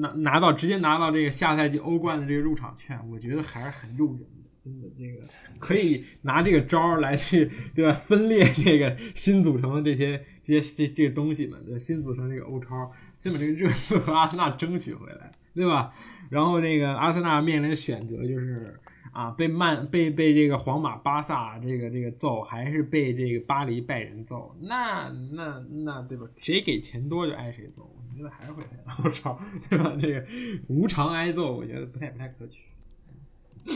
[0.00, 4.43] 拿拿到直接拿到这个下赛季欧冠的这个入场券，我觉得还是很诱人的。
[4.64, 5.22] 真的，这个
[5.58, 7.92] 可以拿这个招儿来去，对吧？
[7.92, 15.92] 分裂这个新组成的这些这些这这个东西们，对新组成这个欧超，先把这个热刺和阿森纳争取回来，对吧？
[16.30, 18.80] 然后这个阿森纳面临的选择就是
[19.12, 24.56] 啊，被曼被被这个皇马、巴萨这个这个揍，还是被这个巴黎、拜仁揍？
[24.62, 26.26] 那那那对吧？
[26.38, 28.64] 谁给钱多就挨谁揍，我觉得还是会
[29.04, 29.38] 欧超，
[29.68, 29.94] 对吧？
[30.00, 30.26] 这个
[30.68, 32.62] 无偿挨揍，我觉得不太不太可取。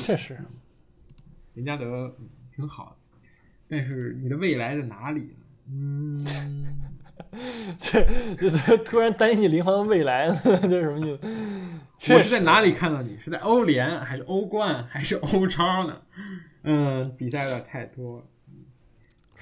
[0.00, 0.38] 确实，
[1.58, 3.28] 林加德嗯挺好的，
[3.68, 5.34] 但是你的未来在哪里呢？
[5.70, 6.24] 嗯，
[7.76, 8.06] 这
[8.36, 11.18] 就是突然担心你林皇的未来，这是什么意思？
[11.22, 13.18] 我 确实是在哪里看到你？
[13.18, 16.00] 是在欧联还是欧冠还是欧超呢？
[16.62, 18.24] 嗯，比赛有点太多了。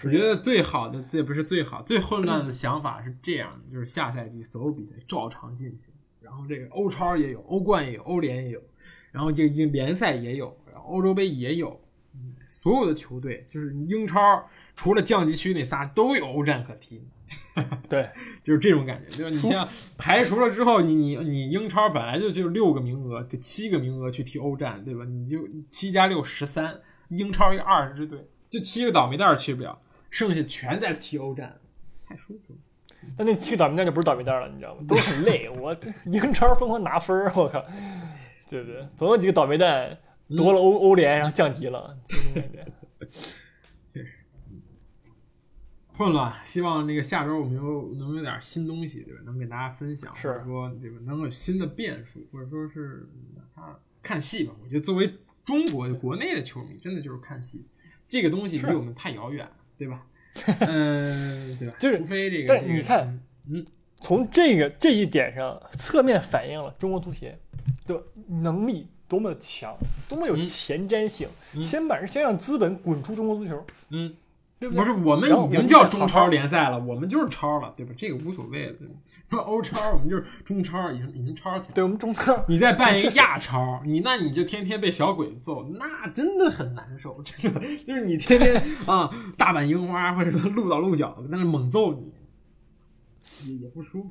[0.02, 5.92] 我觉得最好的，这不是最好，最混乱的想法是这样的：就是下赛季所有比赛照常进行，
[6.22, 8.62] 然后这个欧超也有，欧冠也有，欧联也有，
[9.12, 11.85] 然后这个英联赛也有，然后欧洲杯也有，嗯
[12.46, 17.02] 所有的球队就是英超除了降级区那仨都有欧战可踢。
[17.88, 18.08] 对，
[18.44, 19.66] 就是这种感觉，就是你像
[19.98, 25.04] 排除了之后，你你你英超本来就就六个名额，得七个名额去踢欧战，对吧？
[25.04, 29.76] 你就七加六十三，英超一二十支队，就七个倒霉蛋去不了，
[30.08, 31.58] 剩下全在踢欧战，
[32.06, 32.58] 太舒服了。
[33.16, 34.84] 但那七个倒霉蛋就不是倒霉蛋了，你知道吗？
[34.86, 35.48] 都很累。
[35.58, 37.64] 我这英超疯狂拿分儿，我靠，
[38.48, 38.86] 对不对？
[38.94, 42.66] 总有几个倒霉蛋夺了欧欧联，然后降级了，这种感觉。
[45.92, 46.34] 混乱。
[46.44, 49.20] 希望那个下周我们有能有点新东西，对吧？
[49.24, 50.98] 能给大家分享，是或者说对吧？
[51.04, 54.54] 能有新的变数，或者说是哪怕看戏吧。
[54.62, 55.14] 我觉得作为
[55.44, 57.66] 中国国内的球迷，真的就是看戏
[58.08, 60.06] 这个东西离我们太遥远了，对吧？
[60.68, 61.76] 嗯，对吧？
[61.78, 63.64] 就是除非这个，但这个你看，嗯，
[64.00, 67.38] 从这个这一点上，侧面反映了中国足协
[67.86, 69.74] 的能力多么的强，
[70.08, 71.28] 多么有嗯前瞻性。
[71.54, 74.14] 嗯先把先让资本滚出中国足球，嗯，
[74.58, 74.78] 对对？
[74.78, 77.92] 不是，我们已经叫中超联赛了，我们就是超了，对吧？
[77.96, 78.94] 这个无所谓了，对吧？
[79.30, 81.74] 说欧超，我们就是中超，已经已经超起来了。
[81.74, 88.54] 对我们中超，你再办一 个亚超，你那你就天天被小鬼子揍，那真的很难受，真 的就是你天天
[88.86, 92.12] 啊大阪樱花或者说鹿岛鹿角在那猛揍你，
[93.48, 94.10] 也也不舒服。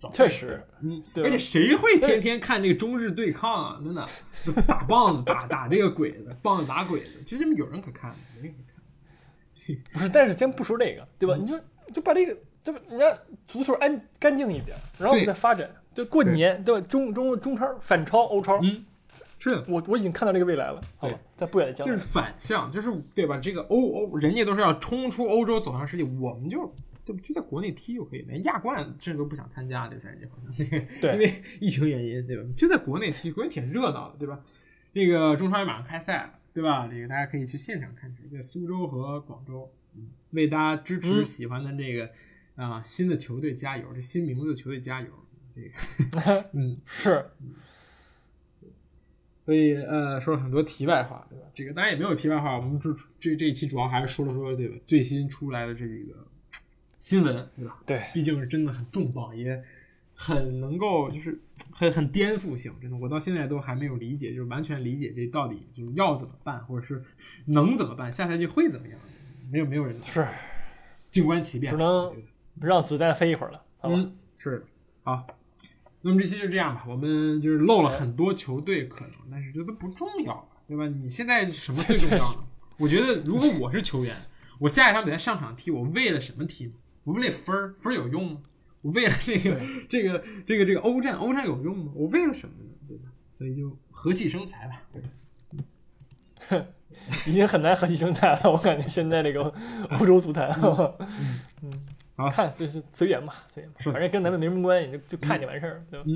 [0.00, 3.80] 找确实，嗯，对而且谁会天天看这个中日对抗啊？
[3.84, 4.06] 真的，
[4.44, 9.76] 就打棒子打打这个鬼子，棒子打鬼子，就这么有人可看，没人可看。
[9.92, 11.36] 不是，但是先不说这个，对吧？
[11.36, 11.58] 你就
[11.92, 15.68] 就把这个，这不人家足球安干净一点，然后我们再发展。
[15.94, 16.86] 就过年，对吧？
[16.88, 18.84] 中中中超反超欧超，嗯，
[19.40, 19.64] 是的。
[19.66, 23.36] 我我已经看到这个未来了，好吧，在不远的将来就是，反向，就是对吧？
[23.42, 26.72] 这个欧欧，人家都是要冲出欧洲走向世界，我们就
[27.12, 27.22] 对吧？
[27.24, 30.66] 就在国内踢就可以，连亚冠甚至都不想参加这赛季，好像
[31.00, 32.48] 对 因为疫情原因，对吧？
[32.56, 34.44] 就在国内踢，国内挺热闹的，对吧？
[34.92, 36.86] 这个中超也马上开赛了，对吧？
[36.88, 42.10] 这个大家可以去现场看球，在苏州和广州，嗯，为大家支持嗯喜欢的这个
[42.56, 45.08] 啊、新的球队加油，这新名字的球队加油，
[45.54, 46.78] 这个 嗯。
[46.84, 47.24] 是
[49.44, 51.46] 所以呃，说了很多题外话，对吧？
[51.54, 54.76] 这个当然也没有题外话，我们这这这一期主要还是说了说对吧？
[54.86, 56.27] 最新出来的这个
[56.98, 57.80] 新闻，对吧？
[57.86, 59.62] 对，毕竟是真的很重磅，也
[60.14, 61.40] 很能够就是
[61.72, 67.02] 很很颠覆性，真的，我到现在都还没有理解，就是完全理解这到底就是要怎么办，或者是
[67.46, 68.98] 能怎么办，下赛季会怎么样？
[69.50, 70.26] 没有没有人是，
[71.10, 72.14] 静观其变，只能
[72.60, 73.94] 让子弹飞一会儿了，好吧？
[73.96, 74.64] 嗯，是的，
[75.04, 75.26] 好。
[76.00, 80.86] 那么这期就这样吧，我们就是漏了很多球队可能，但是这都不重要了，对吧？
[80.86, 82.44] 你现在什么最重要呢？
[82.78, 84.14] 我觉得如果我是球员，
[84.60, 86.72] 我下一场比赛上场踢，我为了什么踢呢？
[87.08, 88.42] 我为了分儿，分儿有用吗？
[88.82, 91.92] 我为了这个这个这个这个欧战，欧战有用吗？
[91.94, 92.70] 我为了什么呢？
[92.86, 93.04] 对吧？
[93.32, 94.82] 所以就和气生财吧。
[94.92, 95.02] 对
[97.26, 99.42] 已经很难和气生财了，我感觉现在这个
[99.98, 100.50] 欧洲足坛，
[101.62, 101.72] 嗯，
[102.16, 106.06] 好看就是随缘吧，随缘吧，反正跟咱们没什么关系，就就看就完事儿，对吧？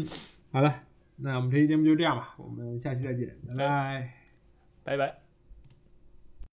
[0.52, 0.74] 好的，
[1.16, 4.12] 那我们这期节目就这样吧，我们下期再见，拜拜。
[4.84, 5.21] 拜拜。